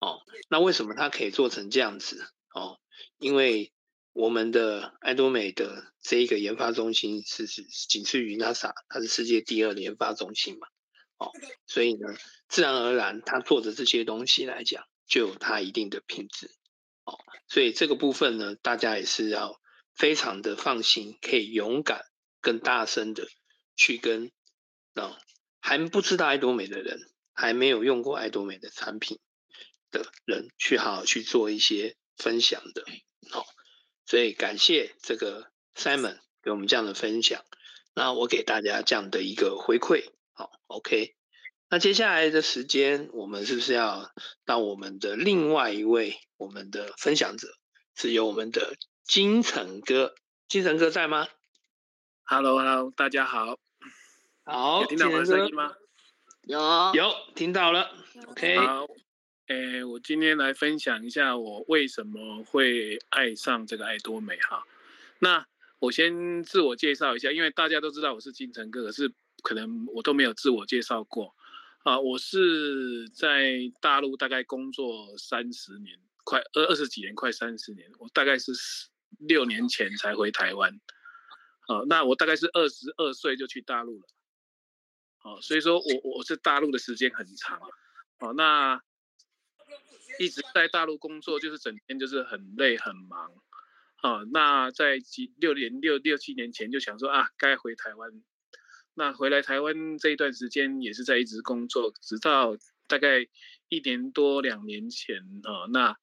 [0.00, 0.18] 哦。
[0.48, 2.78] 那为什么它可以做成这样子哦？
[3.18, 3.72] 因为
[4.12, 10.66] 我们的爱多美的这一个研发中心是是仅次于 NASA，它是世界第二的研发中心嘛。
[11.18, 11.30] 哦，
[11.66, 12.14] 所以呢，
[12.48, 16.50] 自然而然它做的这些东西来讲，就有它一定的品质
[17.04, 17.16] 哦。
[17.46, 19.60] 所以这个部分呢，大家也是要
[19.94, 22.04] 非常的放心，可以勇敢。
[22.42, 23.26] 更大声的
[23.76, 24.30] 去跟
[24.92, 25.18] 啊
[25.60, 27.00] 还不知道爱多美的人，
[27.32, 29.18] 还没有用过爱多美的产品
[29.90, 32.84] 的人，去好好去做一些分享的。
[33.30, 33.46] 好，
[34.04, 37.42] 所以感谢这个 Simon 给我们这样的分享。
[37.94, 41.14] 那我给大家这样的一个回馈，好，OK。
[41.68, 44.12] 那接下来的时间，我们是不是要
[44.44, 47.48] 到我们的另外一位我们的分享者，
[47.94, 50.14] 是由我们的金城哥，
[50.48, 51.28] 金城哥在吗
[52.32, 53.58] ？Hello，Hello，大家好。
[54.44, 55.70] 好，有听到我的声音吗？
[56.44, 56.58] 有，
[56.94, 57.90] 有听到了。
[58.28, 58.56] OK。
[58.56, 58.86] 好，
[59.48, 64.64] 诶，我今天来分享一下我为什么会爱上这个爱多美哈。
[65.18, 65.46] 那
[65.78, 69.12] 我先自我介绍一下，因为大家都知道我是金城哥，可是
[69.42, 71.34] 可能我都没有自我介绍过。
[71.82, 77.90] 啊，我是在大陆大概工作三十年，快二二十几年，快三十年。
[77.98, 78.52] 我大概是
[79.18, 80.80] 六年前才回台湾。
[81.68, 84.06] 啊，那我大概是二十二岁就去大陆了。
[85.18, 87.60] 啊，所以说我我是大陆的时间很长。
[88.18, 88.82] 啊，那
[90.18, 93.32] 一直在大陆工作，就是整天就是很累很忙。
[93.96, 98.22] 啊，那在几六年六六七年前就想说啊，该回台湾。
[98.94, 102.56] 那回来台湾这一段时间也是在一直工作，直到
[102.88, 103.26] 大概
[103.68, 105.96] 一年多两年前哈，那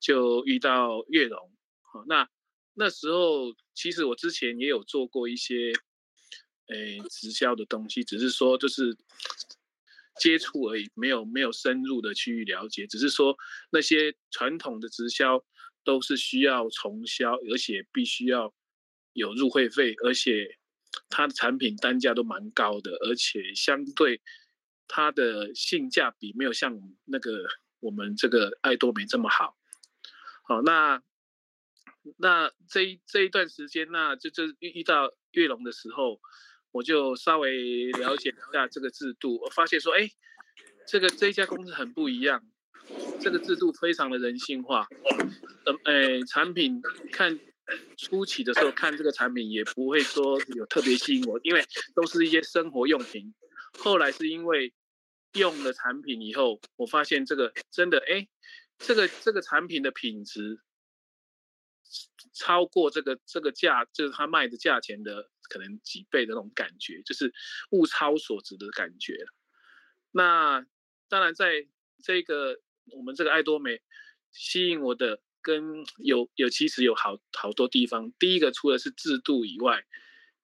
[0.00, 1.52] 就遇到月龙，
[1.82, 2.28] 好，那
[2.74, 5.72] 那时候其实我之前也有做过一些，
[6.68, 8.96] 诶，直销的东西，只是说就是
[10.20, 13.36] 接触而已，没有没有深入的去了解，只是说
[13.70, 15.44] 那些传统的直销
[15.84, 18.54] 都是需要重销，而且必须要
[19.12, 20.58] 有入会费，而且。
[21.08, 24.20] 它的产品单价都蛮高的，而且相对
[24.86, 27.48] 它的性价比没有像那个
[27.80, 29.56] 我们这个爱多美这么好。
[30.42, 31.02] 好，那
[32.16, 36.20] 那这一这一段时间，那就就遇遇到月龙的时候，
[36.70, 40.10] 我就稍微了解一下这个制度，我发现说，哎，
[40.86, 42.44] 这个这家公司很不一样，
[43.20, 44.88] 这个制度非常的人性化，
[45.64, 46.80] 呃，哎，产品
[47.10, 47.38] 看。
[47.96, 53.32] 初期的时候看这个产品也不会说有特别吸引我，因为都是一些生活用品。
[53.78, 54.74] 后来是因为
[55.34, 58.28] 用了产品以后，我发现这个真的哎，
[58.78, 60.60] 这个这个产品的品质
[62.32, 67.32] 超过这个这个价，就是他卖的价钱的可能几倍的那种感觉，就是
[67.70, 69.16] 物超所值的感觉。
[70.10, 70.66] 那
[71.08, 71.66] 当然在
[72.02, 72.60] 这个
[72.96, 73.80] 我们这个爱多美
[74.30, 75.20] 吸引我的。
[75.44, 79.84] 跟有有其实有好好多地方，第一个除了是制度以外，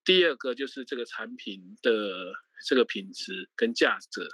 [0.05, 2.35] 第二个就是这个产品的
[2.67, 4.29] 这个品质跟价值。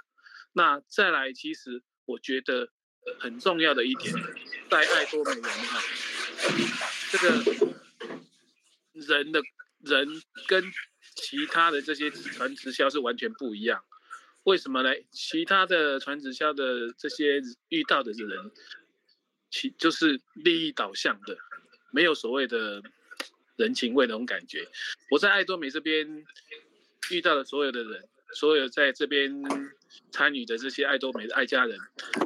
[0.53, 2.71] 那再来，其实我觉得
[3.19, 4.11] 很重要的一点，
[4.67, 5.79] 在爱多美人哈，
[7.11, 7.29] 这个
[8.93, 9.41] 人的
[9.79, 10.63] 人跟
[11.15, 13.83] 其他的这些传直销是完全不一样。
[14.43, 14.89] 为什么呢？
[15.11, 18.51] 其他的传直销的这些遇到的人。
[19.51, 21.37] 其就是利益导向的，
[21.91, 22.83] 没有所谓的
[23.55, 24.67] 人情味那种感觉。
[25.09, 26.25] 我在爱多美这边
[27.09, 29.31] 遇到的所有的人，所有在这边
[30.11, 31.79] 参与的这些爱多美的爱家人，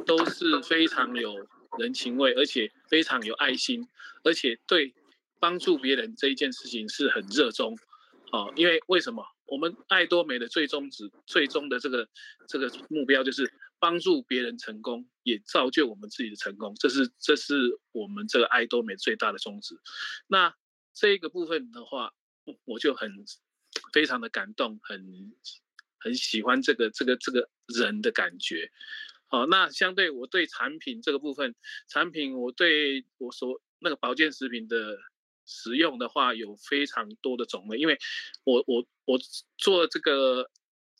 [0.04, 1.46] 都是非常有
[1.78, 3.88] 人情味，而且非常有爱心，
[4.24, 4.94] 而且对
[5.38, 7.78] 帮助别人这一件事情是很热衷。
[8.32, 9.24] 哦，因为为什么？
[9.46, 12.08] 我们爱多美的最终值、最终的这个
[12.46, 13.52] 这个目标就是。
[13.82, 19.74] 帮助别人成功，也造就我们自己的成功，这是这是我们这个爱多美最大的宗旨。
[20.26, 20.54] 那
[20.92, 22.12] 这个部分的话，
[22.66, 23.24] 我就很
[23.90, 25.32] 非常的感动，很
[25.98, 28.70] 很喜欢这个这个这个人的感觉。
[29.30, 31.54] 好，那相对我对产品这个部分，
[31.88, 34.98] 产品我对我所那个保健食品的
[35.46, 37.98] 使用的话，有非常多的种类，因为
[38.44, 39.18] 我我我
[39.56, 40.50] 做这个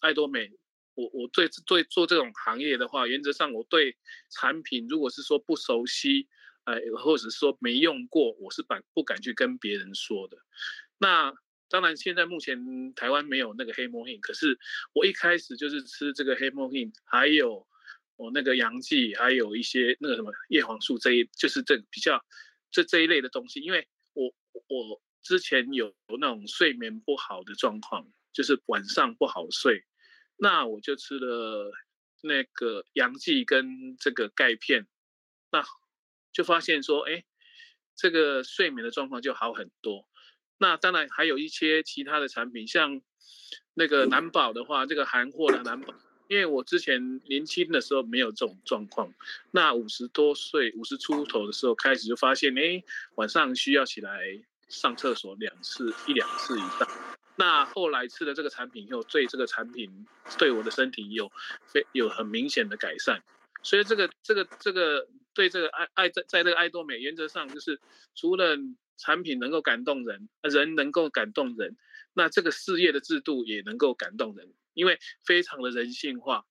[0.00, 0.50] 爱多美。
[0.94, 3.96] 我我对对做这种行业的话，原则上我对
[4.28, 6.28] 产品如果是说不熟悉，
[6.64, 10.36] 呃，或者说没用过，我是敢不敢去跟别人说的。
[10.98, 11.32] 那
[11.70, 14.58] 当然，现在目前台湾没有那个黑魔印，可是
[14.92, 17.66] 我一开始就是吃这个黑魔印，还有
[18.20, 22.22] 我那个阳剂，还有一些那个什么叶黄素这一，就是这比较
[22.70, 24.26] 这这一类的东西，因为我
[24.68, 29.86] 我之前有那种睡眠不好的状况，就是晚上不好睡。
[30.36, 31.72] 那我就吃了
[32.22, 34.86] 那个阳剂跟这个钙片，
[35.50, 35.64] 那
[36.30, 37.24] 就发现说，哎，
[37.96, 40.06] 这个睡眠的状况就好很多。
[40.58, 43.00] 那当然还有一些其他的产品，像
[43.72, 45.94] 那个蓝宝的话，这个韩货的蓝宝，
[46.30, 49.12] 因为我之前年轻的时候没有这种状况，
[49.50, 52.84] 那五十多岁、五十出头的时候开始就发现，哎，
[53.16, 56.88] 晚上需要起来上厕所两次、一两次以上。
[57.34, 60.06] 那后来吃了这个产品以后，对这个产品
[60.38, 61.32] 对我的身体有
[61.66, 63.20] 非有很明显的改善，
[63.64, 67.80] 所以这个这个这个对这个爱爱在在这个爱多美原则上就是
[68.14, 68.56] 除了
[68.96, 71.76] 产品能够感动人，人能够感动人，
[72.14, 76.44] 那这个事业的制度也能够感动人，因为非常的人性化，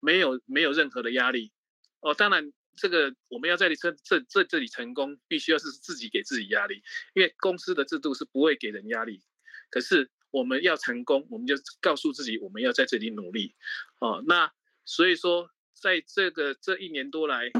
[0.00, 1.52] 没有没有任何的压力。
[2.00, 6.82] 哦，当然这个我们要在这这这这里成功，必须要是自己给自己压力，
[7.14, 9.22] 因为公司的制度是不会给人压力。
[9.70, 13.54] 可是我们要成功，我们就告诉自己我们要在这里努力。
[13.98, 14.52] 哦，那
[14.84, 17.50] 所以说在这个这一年多来，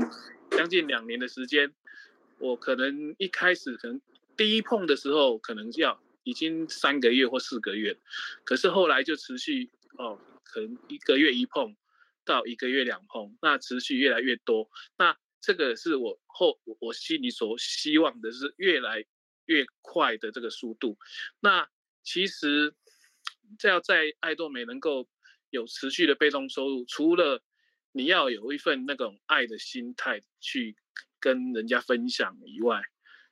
[0.51, 1.75] 将近两年的时间，
[2.39, 4.01] 我可能一开始可能
[4.37, 6.01] 第一碰的时候可能要。
[6.27, 7.97] 已经三个月或四个月，
[8.43, 11.77] 可是后来就持续哦，可能一个月一碰，
[12.25, 14.69] 到一个月两碰，那持续越来越多。
[14.99, 19.05] 那这个是我后我心里所希望的是越来
[19.47, 20.99] 越快的这个速度。
[21.41, 21.69] 那
[22.03, 22.75] 其实
[23.59, 25.09] 这要在爱多美能够
[25.51, 27.43] 有持续的被动收入，除了
[27.93, 30.77] 你要有一份那种爱的心态去
[31.21, 32.83] 跟人家分享以外，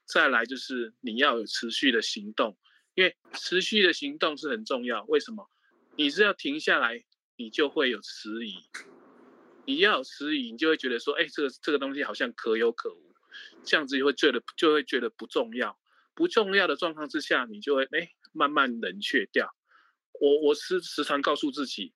[0.04, 2.56] 再来就是你要有持续的行动。
[2.94, 5.04] 因为持续的行动是很重要。
[5.06, 5.50] 为什么？
[5.96, 7.04] 你是要停下来，
[7.36, 8.56] 你就会有迟疑。
[9.66, 13.14] 你要有迟疑，你就会觉得说，哎，这个这个东西好像可有可无，
[13.62, 15.78] 这样子就会觉得就会觉得不重要。
[16.14, 19.54] 不重要的状况之下，你就会哎慢慢冷却掉。
[20.20, 21.94] 我我是时常告诉自己，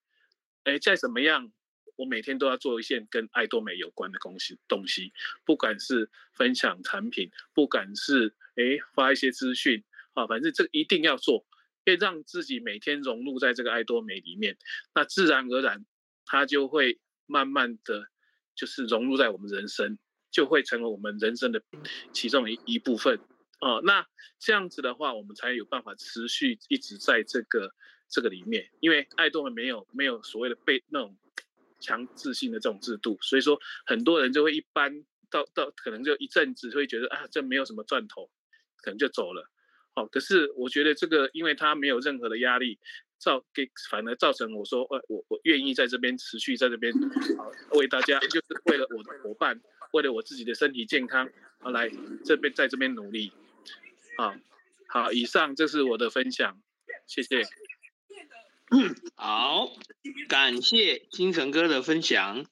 [0.64, 1.53] 哎，再怎么样，
[1.96, 5.12] 我每天都要做一件跟爱多美有关的东西东西，
[5.44, 9.84] 不管是分享产品，不管是哎发一些资讯。
[10.14, 11.46] 啊，反正这个一定要做，
[11.89, 14.59] 可以让自己每天融入在这个爱多美里面，
[14.95, 15.86] 那自然而然，
[16.26, 18.05] 它就会慢慢的
[18.55, 19.99] 就是融入在我们人生，
[20.30, 21.62] 就会成为我们人生的
[22.12, 23.18] 其中一一部分。
[23.62, 24.07] 哦，那
[24.39, 27.72] 这样子的话，我们才有办法持续一直在这个
[28.11, 31.16] 这个里面，因为爱多美没有没有所谓的被那种
[31.80, 38.30] 强制性的这种制度，所以说很多人就会一般到到可能就一阵子会觉得啊，这没有什么赚头，
[38.76, 39.51] 可能就走了。
[40.07, 42.78] 可是我觉得这个，因为他没有任何的压力，
[43.18, 49.61] 造给反而造成我说，呃，我我愿意在这边持续在这边，啊，为大家，就是为了我的伙伴，
[49.92, 51.28] 为了我自己的身体健康，
[51.59, 51.90] 啊，来
[52.24, 53.32] 这边在这边努力，
[54.16, 54.34] 好，
[54.86, 56.61] 好，以上这是我的分享，
[57.07, 57.42] 谢谢。
[59.16, 59.72] 好，
[60.28, 62.44] 感谢金城哥的分享。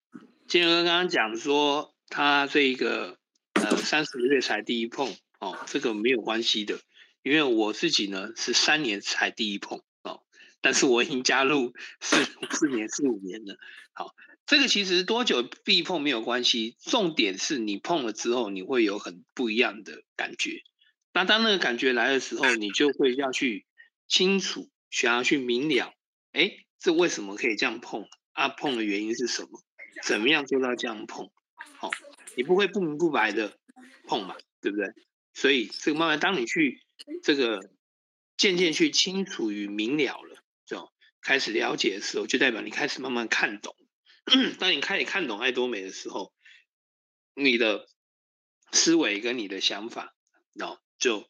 [0.49, 3.18] 金城哥刚刚讲说，他这个
[3.53, 6.78] 呃三十个月才第一碰，哦，这个没有关系的。
[7.27, 10.22] 因为我自己呢是三年才第一碰哦，
[10.61, 12.22] 但是我已经加入四
[12.57, 13.57] 四年四五年了。
[13.93, 14.14] 好，
[14.47, 20.62] 这个其实多久必碰没有关系，重点是你碰了之后，你会有很不一样的感觉。
[21.12, 23.66] 那当那个感觉来的时候，你就会要去
[24.07, 25.95] 清楚，想要去明了，
[26.31, 28.07] 哎，这为什么可以这样碰？
[28.35, 29.64] 啊，碰的原因是什么？
[30.05, 31.33] 怎么样做到这样碰？
[31.57, 31.91] 好，
[32.37, 33.59] 你不会不明不白的
[34.07, 34.87] 碰嘛，对不对？
[35.35, 36.86] 所以这个慢慢，当你去。
[37.22, 37.70] 这个
[38.36, 43.74] 渐渐去清楚与明了了，就开始了解的时候，就代表你开始慢慢看懂。
[44.59, 46.32] 当你开始看懂爱多美的时候，
[47.34, 47.86] 你的
[48.72, 50.14] 思维跟你的想法，
[50.53, 51.28] 然后就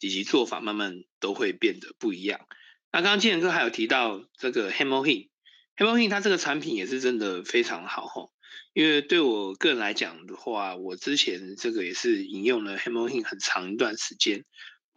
[0.00, 2.46] 以及做法慢慢都会变得不一样。
[2.90, 8.30] 那刚刚建哥还有提到这个 Hemohin，Hemohin 它这个产品也是真的非常好哈。
[8.72, 14.44] 因为对我个人来讲的话，我之前这个也是引用了 Hemohin 很长一段时间。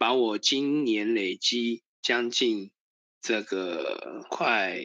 [0.02, 2.72] 把我今年累积将近
[3.20, 4.80] 这个快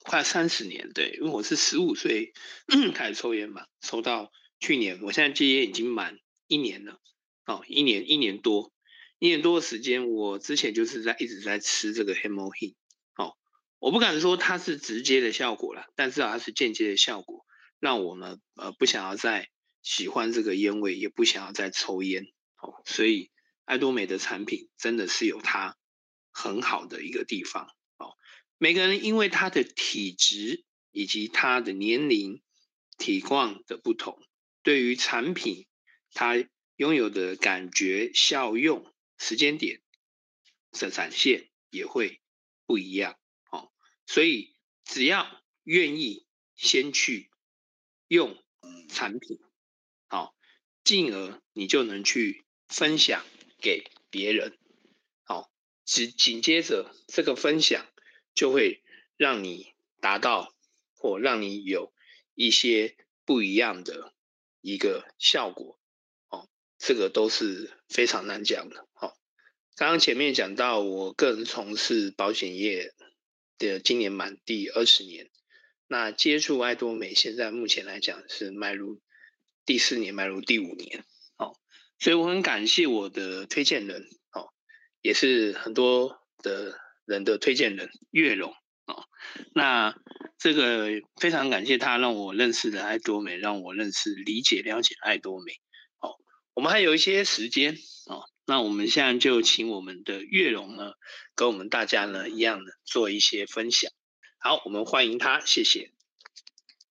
[0.00, 2.32] 快三十年，对，因为我是十五岁
[2.92, 6.18] 开始抽烟嘛，抽到去年，我现在戒烟已经满
[6.48, 6.98] 一年了，
[7.46, 8.72] 哦，一年一年多，
[9.20, 12.74] 一年多的时间，我之前就是在一直在吃这个 Hemohin，
[13.14, 13.36] 哦，
[13.78, 17.46] 我不敢说它是直接的效果啦，但是它是间接的效果，
[17.78, 19.50] 让我呢呃不想要再
[19.84, 22.26] 喜欢这个烟味，也不想要再抽烟。
[22.60, 23.30] 哦，所以
[23.64, 25.76] 爱多美的产品真的是有它
[26.30, 28.16] 很好的一个地方哦。
[28.58, 32.42] 每个人因为他的体质以及他的年龄、
[32.98, 34.22] 体况的不同，
[34.62, 35.66] 对于产品
[36.12, 36.34] 它
[36.76, 39.80] 拥有的感觉、效用、时间点
[40.72, 42.20] 的展现也会
[42.66, 43.18] 不一样
[43.50, 43.72] 哦。
[44.06, 44.54] 所以
[44.84, 47.30] 只要愿意先去
[48.08, 48.36] 用
[48.88, 49.38] 产品，
[50.08, 50.34] 好，
[50.84, 52.44] 进而你就能去。
[52.70, 53.24] 分享
[53.60, 54.56] 给别人，
[55.24, 55.50] 好，
[55.84, 57.84] 紧紧接着这个分享
[58.32, 58.82] 就会
[59.16, 60.54] 让你达到
[60.94, 61.92] 或让你有
[62.34, 64.14] 一些不一样的
[64.60, 65.80] 一个效果，
[66.28, 66.48] 哦，
[66.78, 68.86] 这个都是非常难讲的。
[68.92, 69.18] 好，
[69.74, 72.94] 刚刚前面讲到，我个人从事保险业
[73.58, 75.28] 的今年满第二十年，
[75.88, 79.00] 那接触爱多美，现在目前来讲是迈入
[79.66, 81.04] 第四年，迈入第五年。
[82.00, 84.48] 所以我很感谢我的推荐人，哦，
[85.02, 88.54] 也是很多的人的推荐人月荣
[88.86, 89.04] 哦。
[89.54, 89.94] 那
[90.38, 95.52] 这个非常感谢他让我认识了爱多美，让我认识、理解、了解爱多美。
[96.00, 96.16] 哦，
[96.54, 97.76] 我们还有一些时间
[98.06, 100.94] 哦，那我们现在就请我们的月荣呢，
[101.34, 103.92] 跟我们大家呢一样的做一些分享。
[104.38, 105.92] 好，我们欢迎他，谢谢。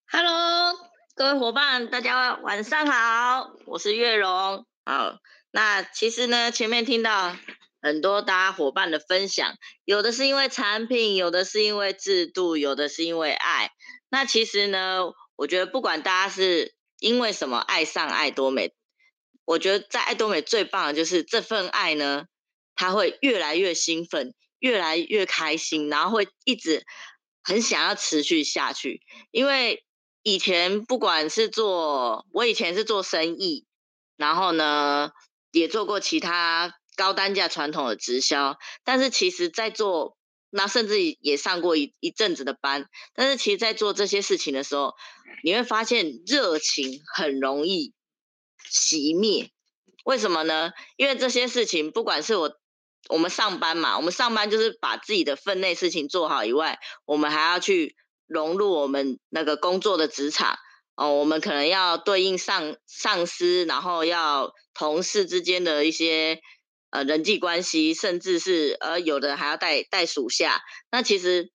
[0.06, 0.89] Hello，
[1.20, 4.66] 各位伙伴，大家晚上好，我是月荣。
[4.86, 5.20] 好，
[5.52, 7.36] 那其实呢，前面听到
[7.82, 13.70] 很多大家伙伴的分享，有的是因为产品，有的是因为制度，有的是因为爱。
[14.08, 18.74] 那其实呢，我觉得不管大家是因为什么爱上爱多美，
[19.44, 22.28] 我觉得在爱多美最棒的就是这份爱呢，
[22.76, 26.86] 它会越来越兴奋，越来越开心，然后会一直。
[27.42, 29.02] 很想要持续下去，
[29.32, 29.84] 因为
[30.22, 33.66] 以前不管是做，我以前是做生意，
[34.18, 35.12] 然后呢
[35.52, 40.18] 也做过其他高单价传统的直销，但是其实在做，
[40.50, 44.94] 那甚至也上过一一阵子的班，但是其实在做这些事情的时候，
[45.44, 47.94] 你会发现热情很容易
[48.72, 49.52] 熄灭，
[50.04, 50.72] 为什么呢？
[50.98, 52.60] 因为这些事情不管是我。
[53.08, 57.96] 我们上班嘛，我们上班就是把自己的分内事情做好以外，我们还要去
[58.30, 60.58] 融入我们那个工作的职场
[60.96, 61.16] 哦。
[61.16, 66.40] 我们可能要对应上上司，然后要同事之间的一些
[66.92, 70.62] 呃人际关系，甚至是呃有的还要带带属下。
[70.92, 71.52] 那其实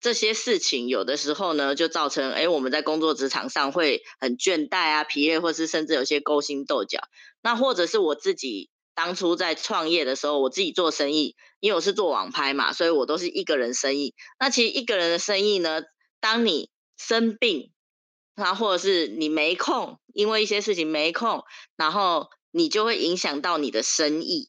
[0.00, 6.98] 这些事情有的时候呢，就造成哎我们在工作职场上会很倦怠啊、疲累，或是甚至有些勾心斗角。
[7.42, 8.70] 那或者是我自己。
[8.96, 14.14] 当初在创业的时候，我自己做生意，因为我是做网拍嘛，所以我都是一个人生意。
[14.38, 15.82] 那其实一个人的生意呢，
[16.24, 17.70] 当你生病，
[18.34, 21.44] 然后或者是你没空，因为一些事情没空，
[21.76, 24.48] 然后你就会影响到你的生意。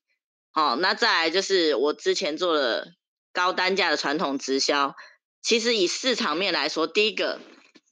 [0.51, 2.93] 好，那再来就是我之前做了
[3.33, 4.95] 高单价的传统直销，
[5.41, 7.41] 其实以市场面来说，第一个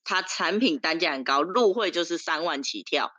[0.05, 3.11] 它产品单价很高，入会就是三万起跳，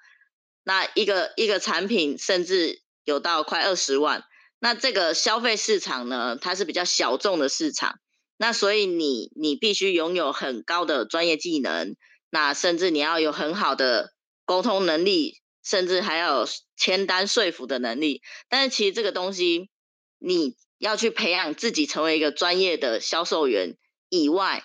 [0.63, 2.83] 那一个一个产品甚至。
[3.07, 4.25] 有到快二十万，
[4.61, 7.99] 那这个消费市场呢，它是比较小众的市场，
[8.45, 11.97] 那所以你你必须拥有很高的专业技能，
[12.29, 14.13] 那甚至你要有很好的
[14.45, 18.21] 沟通能力，甚至还要有签单说服的能力。
[18.51, 19.71] 但是其实这个东西，
[20.19, 23.79] 你要去培养自己成为一个专业的销售员
[24.11, 24.63] 以外，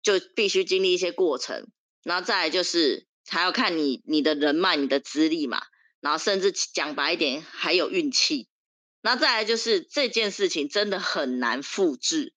[0.00, 1.66] 就必须经历一些过程，
[2.04, 5.60] 然后再来就是还要看你你的人脉、你的资历嘛。
[6.00, 8.46] 然后甚至讲白一点，还有运气。
[9.02, 12.32] 那再来就是这件事情真的很难复制，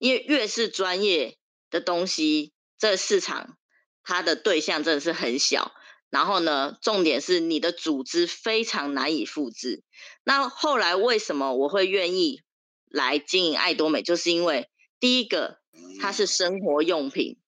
[0.00, 1.38] 因为越是专业
[1.70, 3.56] 的东西，这市场
[4.02, 5.72] 它的对象真的是很小。
[6.08, 9.84] 然后呢，重点是你的组织非常难以复制。
[10.24, 12.42] 那后来为什么我会愿意
[12.86, 14.02] 来经营爱多美？
[14.02, 15.60] 就是因为第一个
[16.00, 17.38] 它是生活用品，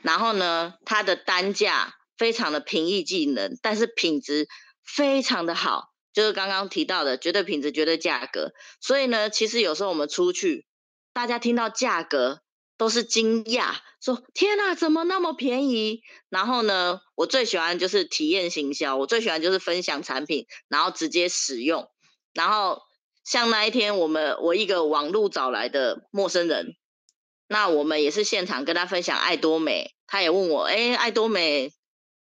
[0.00, 4.48] 然后呢，它的单价非常的平易近人，但是品质。
[4.82, 8.52] 非常的好，就是刚刚提到的绝对品质、绝对价格。
[8.80, 10.66] 所以呢，其实有时候我们出去，
[11.12, 12.42] 大家听到价格
[12.76, 21.88] 都是惊讶，说：“天哪，怎么那么便宜？”然后呢，我最喜欢就是体验行销，我最喜欢就是分享产品，然后直接使用。
[22.32, 22.82] 然后
[23.24, 26.74] 像那一天，我们我一个网路找来的陌生人，
[27.48, 31.72] 那我们也是现场跟他分享爱多美，他也问我：“哎，爱多美。”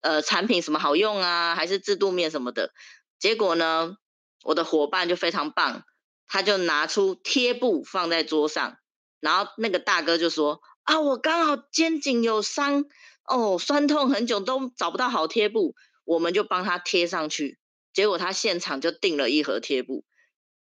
[0.03, 1.57] 呃，产品什么好用啊？
[1.57, 2.71] 还是制度面什么的？
[3.19, 3.97] 结果呢，
[4.45, 5.83] 我的伙伴就非常棒，
[6.29, 8.79] 他就拿出贴布放在桌上，
[9.21, 12.85] 然后那个大哥就说：“啊，我刚好肩颈有伤，
[13.25, 15.75] 哦，酸痛很久都找不到好贴布，
[16.05, 17.59] 我们就帮他贴上去。”
[17.93, 20.05] 结果他现场就订了一盒贴布。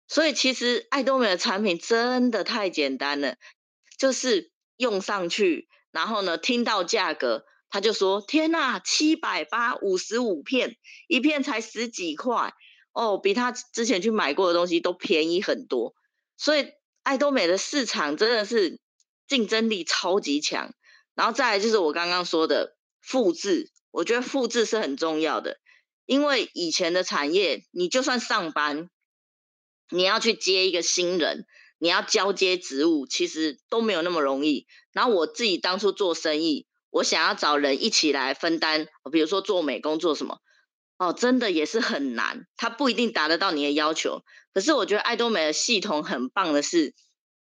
[0.08, 3.36] 所以其实爱多美的产品真的太简单了，
[4.00, 7.46] 就是用上去，然后呢，听到价格。
[7.72, 12.56] 他就说：“天呐，七百八五十五片，一片才十几块
[12.94, 15.94] 哦，比他之前去买过的东西都便宜很多。
[16.38, 16.68] 所以
[17.04, 18.80] 爱多美的市场真的是
[19.28, 20.74] 竞争力超级强。
[21.16, 25.60] 然后再来就是我刚刚说的复制，我觉得复制是很重要的，
[26.06, 28.90] 因为以前的产业，你就算上班，
[29.90, 31.46] 你要去接一个新人，
[31.78, 34.68] 你要交接职务，其实都没有那么容易。
[34.92, 40.40] 然后我自己当初做生意。”我想要找人一起来分担，比如说做美工做什么，
[41.00, 44.22] 哦，真的也是很难，他不一定达得到你的要求。
[44.54, 46.94] 可是我觉得爱多美的系统很棒的是，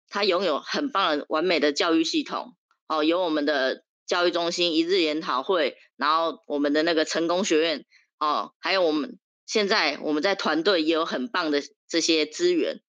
[0.08, 2.56] 它拥有很棒的完美的教育系统，
[2.88, 7.84] 哦，有我们的教育中心一日研讨会，然后我们的那个成功学院，
[8.18, 12.80] 哦，还有我们现在我们在团队也有很棒的这些资源，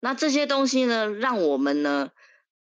[0.00, 2.12] 那这些东西呢，让我们呢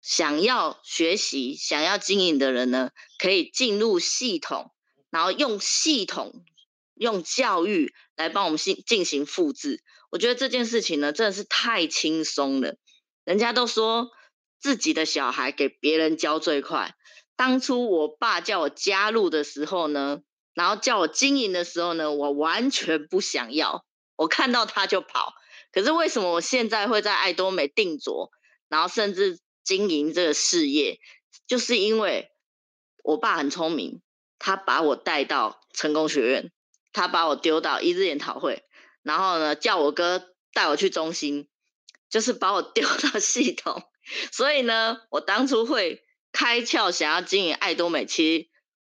[0.01, 4.73] 想要学习、想要经营的人呢，可以进入系统，
[5.11, 6.45] 然后用系统、
[6.99, 9.83] 用教育来帮我们进进行复制。
[10.11, 12.77] 我觉得这件事情呢，真的是太轻松了。
[13.25, 14.11] 人家都说
[14.59, 16.95] 自己的小孩给别人教最快。
[17.37, 20.23] 当初我爸叫我加入的时候呢，
[20.55, 23.85] 然后叫我经营的时候呢，我完全不想要，
[24.17, 25.35] 我看到他就跑。
[25.71, 28.31] 可是为什么我现在会在爱多美定着，
[28.69, 30.99] 然后甚至经营这个事业，
[31.47, 32.31] 就是因为
[33.05, 34.01] 我爸很聪明，
[34.39, 36.51] 他把我带到成功学院，
[36.99, 38.65] 他把我丢到一日研讨会，
[39.03, 41.49] 然后呢叫我哥带我去中心，
[42.11, 43.83] 就是把我 丢到系统。
[44.33, 46.03] 所以呢，我当初会。
[46.31, 48.49] 开窍想要经营爱多美，其实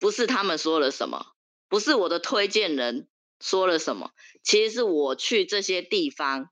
[0.01, 1.27] 不是他们说了什么，
[1.69, 3.07] 不是我的推荐人
[3.39, 6.49] 说了什么，其实是我去这些地方。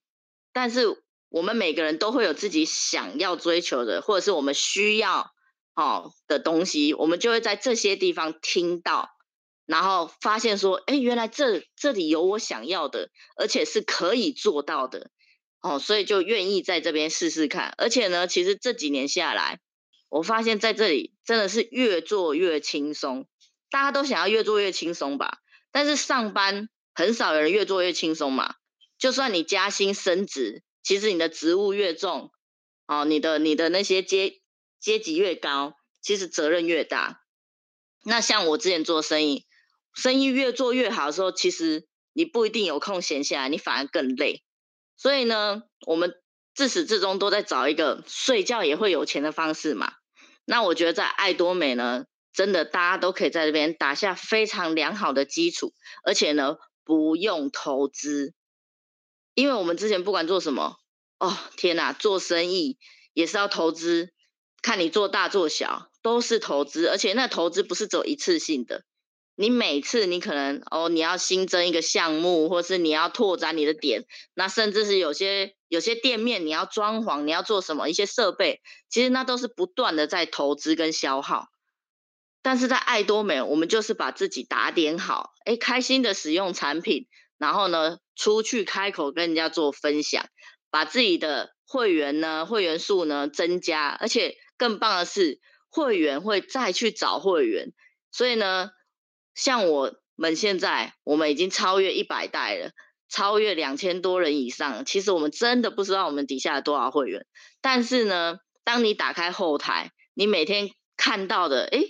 [0.53, 5.33] 但是我们每个人都会有自己想要追求的，或者是我们需要
[5.75, 9.09] 哦的东西，我们就会在这些地方听到，
[9.67, 15.11] 然后发现说，哎，原来这这里有我想要的，而且是可以做到的
[15.61, 17.75] 哦，所以就愿意在这边试试看。
[17.77, 19.61] 而且呢，其实这几年下来。
[20.09, 23.27] 我发现在这里真的是越做越轻松，
[23.71, 25.39] 大家都想要越做越轻松吧？
[25.73, 28.55] 但是上班很少有人越做越轻松嘛。
[28.99, 32.31] 就算你加薪升职，其实你的职务越重，
[32.87, 34.41] 哦，你的你的那些阶
[34.81, 37.23] 阶级越高，其实责任越大。
[38.05, 39.45] 那像我之前做生意，
[39.97, 44.45] 生意越做越好的时候，其实你不一定有空闲下来，你反而更累。
[44.97, 46.15] 所以呢，我们。
[46.57, 49.93] 自始至终都在找一个睡觉也会有钱的方式嘛。
[50.47, 58.33] 那我觉得在爱多美呢，真的大家都可以在这边打下非常良好的基础，而且呢不用投资，
[59.35, 60.79] 因为我们之前不管做什么，
[61.19, 62.79] 哦天哪，做生意
[63.13, 64.15] 也是要投资，
[64.63, 68.83] 看你做大做小都是投资，而且那投资不是走一次性的。
[69.39, 81.49] 你每次你可能哦，你要新增一个项目，或是你要拓展你的点，那甚至是有些有些店面你要装潢，你要做什么一些设备，其实那都是不断的在投资跟消耗。
[82.41, 87.07] 但是在爱多美，我们就是把自己打点好，哎，开心的使用产品，
[87.37, 90.27] 然后呢，出去开口跟人家做分享，
[90.71, 97.75] 把自己的会员呢，会员数呢增加，而且更棒的是，会员会再去找会员，
[98.11, 98.71] 所以呢。
[99.37, 102.71] 像我们现在，我们已经超越一百代了，
[103.11, 104.87] 超越两千多人以上。
[104.87, 107.27] 其实我们真的不知道我们底下有多少会员。
[107.61, 111.81] 但是呢，当你打开后台，你每天看到的，哎，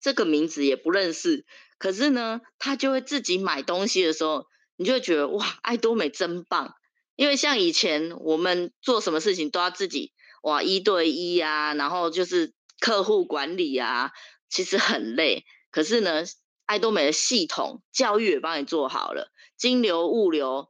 [0.00, 1.44] 这个名字也不认识，
[1.76, 6.74] 可是呢，他就会自己买东西的时候，你就会觉得哇，爱多美真棒。
[7.14, 14.12] 因为像以前我们做什么事情都要自己哇一对一啊，然后就是客户管理啊，
[14.48, 15.44] 其实很累。
[15.70, 16.24] 可是呢。
[16.66, 20.68] 爱多美的系统教育也帮你做好了，金流、物流，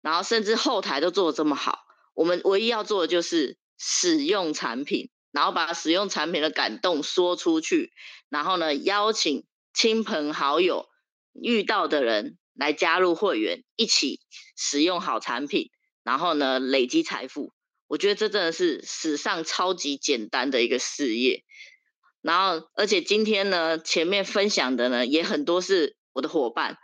[0.00, 1.80] 然后甚至后台都做得这么好。
[2.14, 7.92] 我们唯一要做的就是使用产品，然后把使用产品的感动说出去，
[8.28, 9.44] 然后呢，邀请
[9.74, 10.88] 亲朋好友
[11.32, 14.20] 遇到的人来加入会员，一起
[14.56, 15.70] 使用好产品，
[16.02, 17.52] 然后呢，累积财富。
[17.86, 21.44] 我觉得这真的是史上超级简单的一个事业。
[22.20, 26.76] 然后，而且今天呢，前面分享的呢也很多是我的伙伴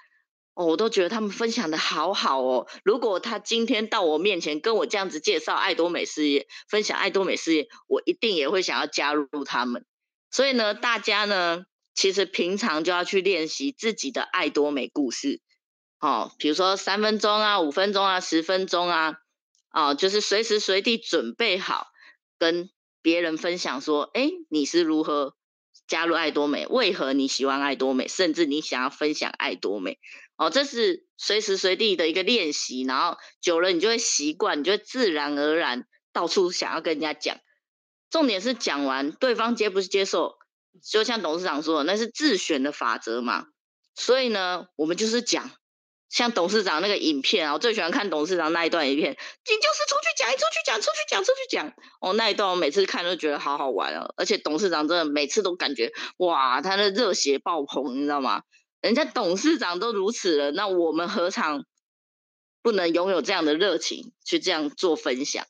[0.55, 2.69] 哦，我都觉得他们分享的好好哦。
[2.85, 9.85] 如果他今天到我面前跟我这样子介绍爱多美事业，分享爱多美事业，我一定也会想要加入他们。
[10.31, 11.65] 所以呢，大家呢
[11.95, 15.41] 其实平常就要去练习自己的爱多美故事，
[15.99, 19.15] 哦，比如说三分钟啊、五分钟啊、十分钟啊，
[19.73, 21.89] 哦，就是随时随地准备好
[22.39, 22.71] 跟。
[23.05, 25.37] 别人分享说：“哎，你是如何
[25.87, 26.67] 加入爱多美？
[26.67, 28.09] 为何你喜欢爱多美？
[28.09, 29.99] 甚至你想要分享爱多美？
[30.39, 32.83] 哦，这是随时随地的一个练习。
[32.85, 37.37] 然后久了，你就会习惯，你就会自然而然到处想要跟人家讲。
[38.09, 40.39] 重点是讲完，对方接不接受，
[40.83, 43.49] 就像董事长说的，那是自选的法则嘛。
[43.95, 45.51] 所以呢，我们就是讲。”
[46.15, 49.11] 像董事长那个影片啊，我最喜欢看董事长那一段影片。
[49.11, 51.73] 你就是出去讲，出去讲，出去讲，出去讲。
[52.01, 54.15] 哦，那一段我每次看都觉得好好玩哦。
[54.17, 58.43] 而且董事长真的每次都感觉哇，他的热血爆棚，你知道吗？
[58.81, 61.65] 人家董事长都如此了，那我们何尝
[62.63, 65.45] 不能拥有这样的热情去这样做分享？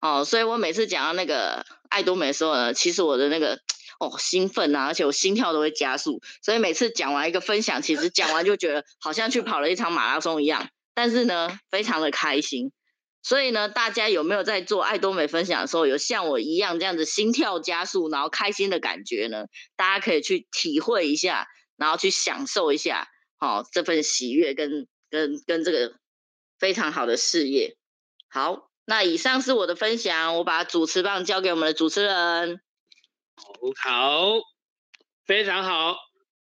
[0.00, 3.60] 哦，所以我每次讲到那个爱多美的时候呢，其实我的那个。
[3.98, 4.86] 哦，兴奋啊！
[4.86, 10.68] 而且我心跳都会加速，所以每次讲完一个分享，其实讲完就觉得好像去跑了一场马拉松一样。
[10.94, 12.72] 但是呢，非常的开心。
[13.22, 19.46] 所以呢，大家有没有在做爱多美分享的时候，有像我一样这样子心跳加速，然后开心的感觉呢？
[19.76, 25.96] 大家可以去体会一下，然后去享受一下，好、哦、这份喜悦跟跟跟这个
[26.60, 27.76] 非常好的事业。
[28.28, 32.60] 好，那以上是我的分享，我把主持棒交给我们的主持人。
[33.38, 34.40] 好，
[35.24, 35.96] 非常好，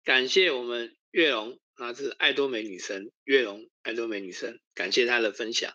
[0.03, 5.73] 感谢我们月龙，那是爱多美女神，月龙爱多美女神，感谢她的分享。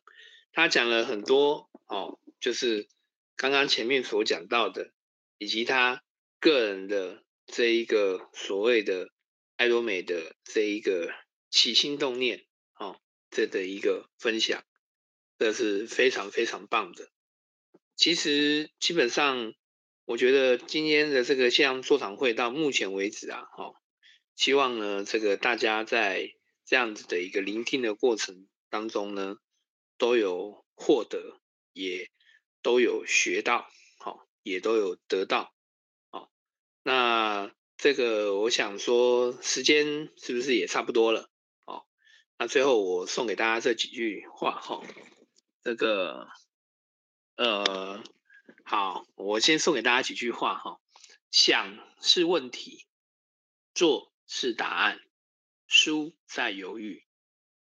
[0.52, 2.88] 她讲了很多哦，就是
[3.36, 4.92] 刚刚前面所讲到的，
[5.38, 6.02] 以及她
[6.38, 9.10] 个人的这一个所谓的
[9.56, 11.12] 爱多美的这一个
[11.50, 12.46] 起心动念，
[12.78, 13.00] 哦，
[13.30, 14.64] 这的一个分享，
[15.38, 17.10] 这是非常非常棒的。
[17.96, 19.52] 其实基本上，
[20.10, 23.74] 我觉得今天的这个线上座谈会到目前为止啊，哈，
[24.34, 26.32] 希望呢，这个大家在
[26.66, 29.36] 这样子的一个聆听的过程当中呢。
[29.98, 31.38] 都有获得，
[31.74, 32.10] 也
[32.62, 35.52] 都有学到，好，也都有得到，
[36.08, 36.32] 好，
[36.82, 41.28] 那这个我想说，时间是不是也差不多了？
[41.66, 41.86] 好，
[42.38, 44.82] 那最后我送给大家这几句话，哈，
[45.62, 46.26] 这个，
[47.36, 48.02] 呃，
[48.70, 50.78] 好，我先送给大家几句话，哈，
[51.32, 52.86] 想是问题，
[53.74, 55.00] 做是答案，
[55.66, 57.04] 输在犹豫，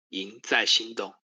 [0.09, 1.15] 赢在行动。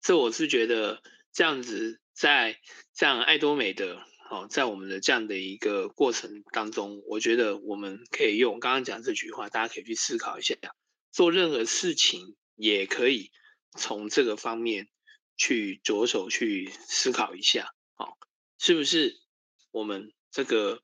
[0.00, 1.02] 这我是觉得
[1.32, 2.60] 这样子，在
[2.94, 4.00] 这样爱多美的
[4.30, 10.54] 哦，在我们的这样的一个过程当中，我觉得我们可以用刚刚讲这句话，大家可以去思考一下，
[11.10, 13.32] 做任何事情也可以
[13.76, 14.88] 从这个方面
[15.36, 18.16] 去着手去思考一下，哦，
[18.58, 19.18] 是不是
[19.70, 20.82] 我们这个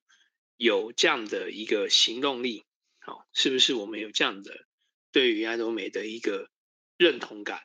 [0.57, 2.64] 有这样的一个行动力？
[3.07, 4.66] 哦，是不是我们有这样的
[5.12, 6.51] 对于爱多美的一个
[6.97, 7.62] 认同感？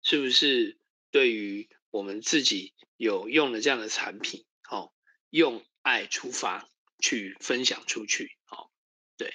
[0.00, 0.78] 是不是
[1.10, 4.92] 对于我们自己有用的这样的产品，哦，
[5.28, 6.66] 用爱出发
[6.98, 8.70] 去分享出去，哦，
[9.18, 9.34] 对。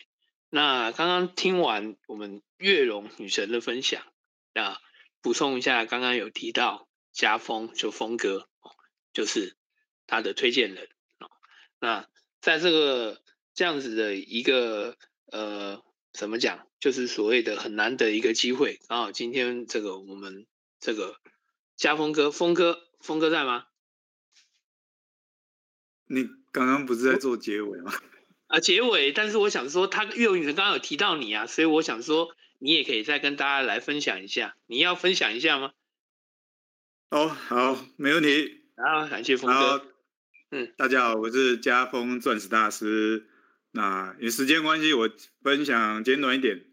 [0.49, 4.11] 那刚刚听完我们月容女神的分享，
[4.53, 4.82] 那
[5.21, 8.49] 补充一下，刚刚有提到家风就风格，
[9.11, 9.55] 就是
[10.08, 10.89] 他的推荐人，
[11.20, 11.28] 啊。
[11.80, 12.08] 那
[12.41, 13.22] 在这个
[13.54, 14.97] 这样子的一个
[15.32, 15.84] 呃，
[16.14, 20.45] 怎么讲，就是所谓的很难得一个机会，刚好今天这个我们。
[20.86, 21.16] 这个
[21.78, 23.68] 家峰哥，峰哥，峰哥在吗？
[26.08, 27.93] 你刚刚不是在做结尾吗？
[28.47, 29.14] 啊，结尾。
[29.14, 34.58] 但是我想说，他月龙女神刚刚有提到你啊，所以我想说，你也可以再跟大家来分享一下。
[34.66, 35.72] 你要分享一下吗？
[37.12, 38.66] 哦，好，没问题。
[38.76, 39.93] 好，感谢峰哥。
[40.56, 43.26] 嗯，大家好，我是家峰钻石大师。
[43.72, 45.10] 那因时间关系，我
[45.41, 46.66] 分享简短一点。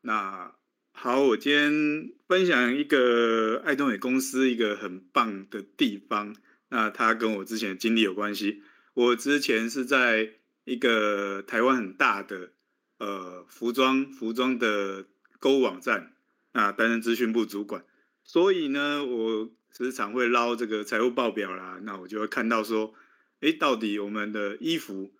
[0.00, 0.52] 那。
[0.90, 6.34] 好，我今天分享一个爱多美公司一个很棒的地方。
[6.70, 8.64] 那它跟我之前的经历有关系。
[8.94, 10.30] 我之前是在
[10.64, 12.50] 一个台湾很大的
[12.98, 15.06] 呃服装服装的
[15.38, 16.12] 购物网站，
[16.50, 17.84] 那担任资讯部主管。
[18.24, 21.78] 所以呢，我时常会捞这个财务报表啦。
[21.84, 22.92] 那我就会看到说，
[23.40, 25.12] 哎，到底我们的衣服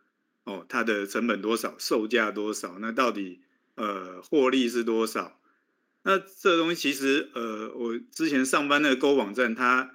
[0.44, 2.78] 哦，它的成本多少，售价多少？
[2.80, 3.40] 那到底
[3.74, 5.40] 呃获利是多少？
[6.02, 9.90] 那这东西其实，呃，我之前上班那个购物网站，它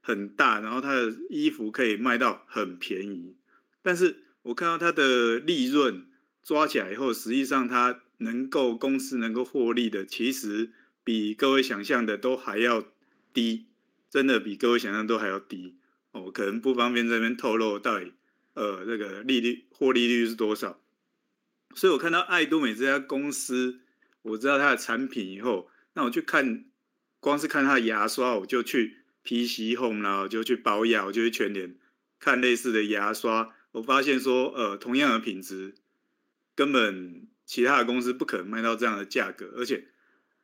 [0.00, 3.34] 很大，然后它的衣服可以卖到很便宜，
[3.82, 6.06] 但是我看到它的利润
[6.44, 10.70] 抓起来以后，实际上它能够公司能够获利的，其实
[11.02, 12.84] 比各位想象的都还要
[13.32, 13.66] 低，
[14.08, 15.74] 真的比各位想象都还要低
[16.16, 16.30] 哦。
[16.30, 18.12] 可能不方便这边透露到底，
[18.54, 20.80] 呃，这个利率获利率是多少。
[21.74, 23.80] 所以我看到爱多美这家公司。
[24.22, 26.64] 我知道它的产品以后，那我去看，
[27.20, 31.76] 光是看它的牙刷，我就去 PC Home 然后就去保养，我就去全联
[32.18, 33.54] 看类似的牙刷。
[33.70, 35.76] 我发现说，呃，同样的品质，
[36.56, 39.86] 根本其他的公司不可能卖到这样的价格，而且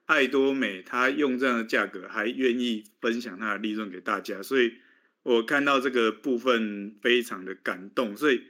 [0.06, 4.74] 爱多美它用这样的价格还愿意分享它的利润给大家，所以
[5.22, 8.16] 我看到这个部分非常的感动。
[8.16, 8.44] 所以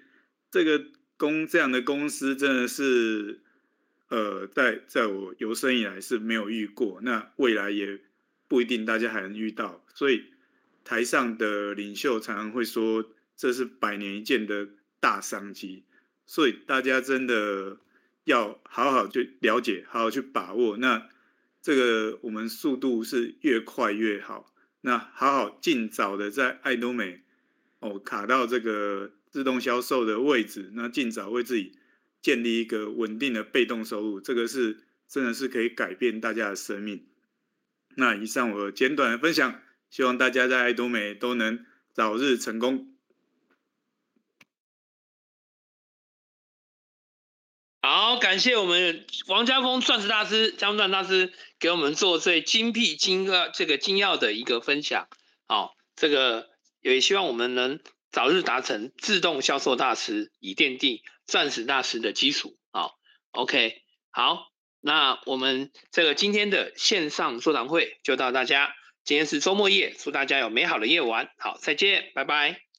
[0.51, 0.85] 这个
[1.17, 3.41] 公这样的公司真的是。
[4.09, 7.99] 呃，在在我有生以来是没有遇过，那未来也
[8.47, 10.25] 不一定大家还能遇到，所以
[10.85, 13.09] 台上的领袖常常会说，
[13.39, 14.69] 这是百年一见的
[15.01, 15.85] 大商机，
[16.27, 17.79] 所以大家真的
[18.25, 20.77] 要好好去了解，好好去把握。
[20.77, 21.09] 那
[21.63, 24.52] 这个我们速度是越快越好，
[24.83, 27.23] 那好好尽早的在爱多美
[27.81, 31.79] 哦卡到这个自动销售的位置，那尽早为自己。
[32.21, 37.05] 建立一个稳定的被动收入，这个是真的是可以改变大家的生命。
[37.97, 39.61] 那以上我简短的分享
[39.91, 42.92] 希望大家在爱多美都能早日成功。
[47.85, 55.09] 好，感谢我们王家峰钻石大师、江钻大师给我们做最精辟、精要这个精要的一个分享。
[55.49, 56.49] 好，这个
[56.81, 57.81] 也希望我们能
[58.13, 62.57] 早日达成自动销售大师，以奠定钻石大师的基础。
[62.71, 62.95] 好
[63.33, 64.47] ，OK，好，
[64.81, 68.77] 那我们这个今天的线上座谈会就到大家。
[69.03, 71.33] 今天是周末夜，祝大家有美好的夜晚。
[71.37, 72.72] 好，再见，拜拜。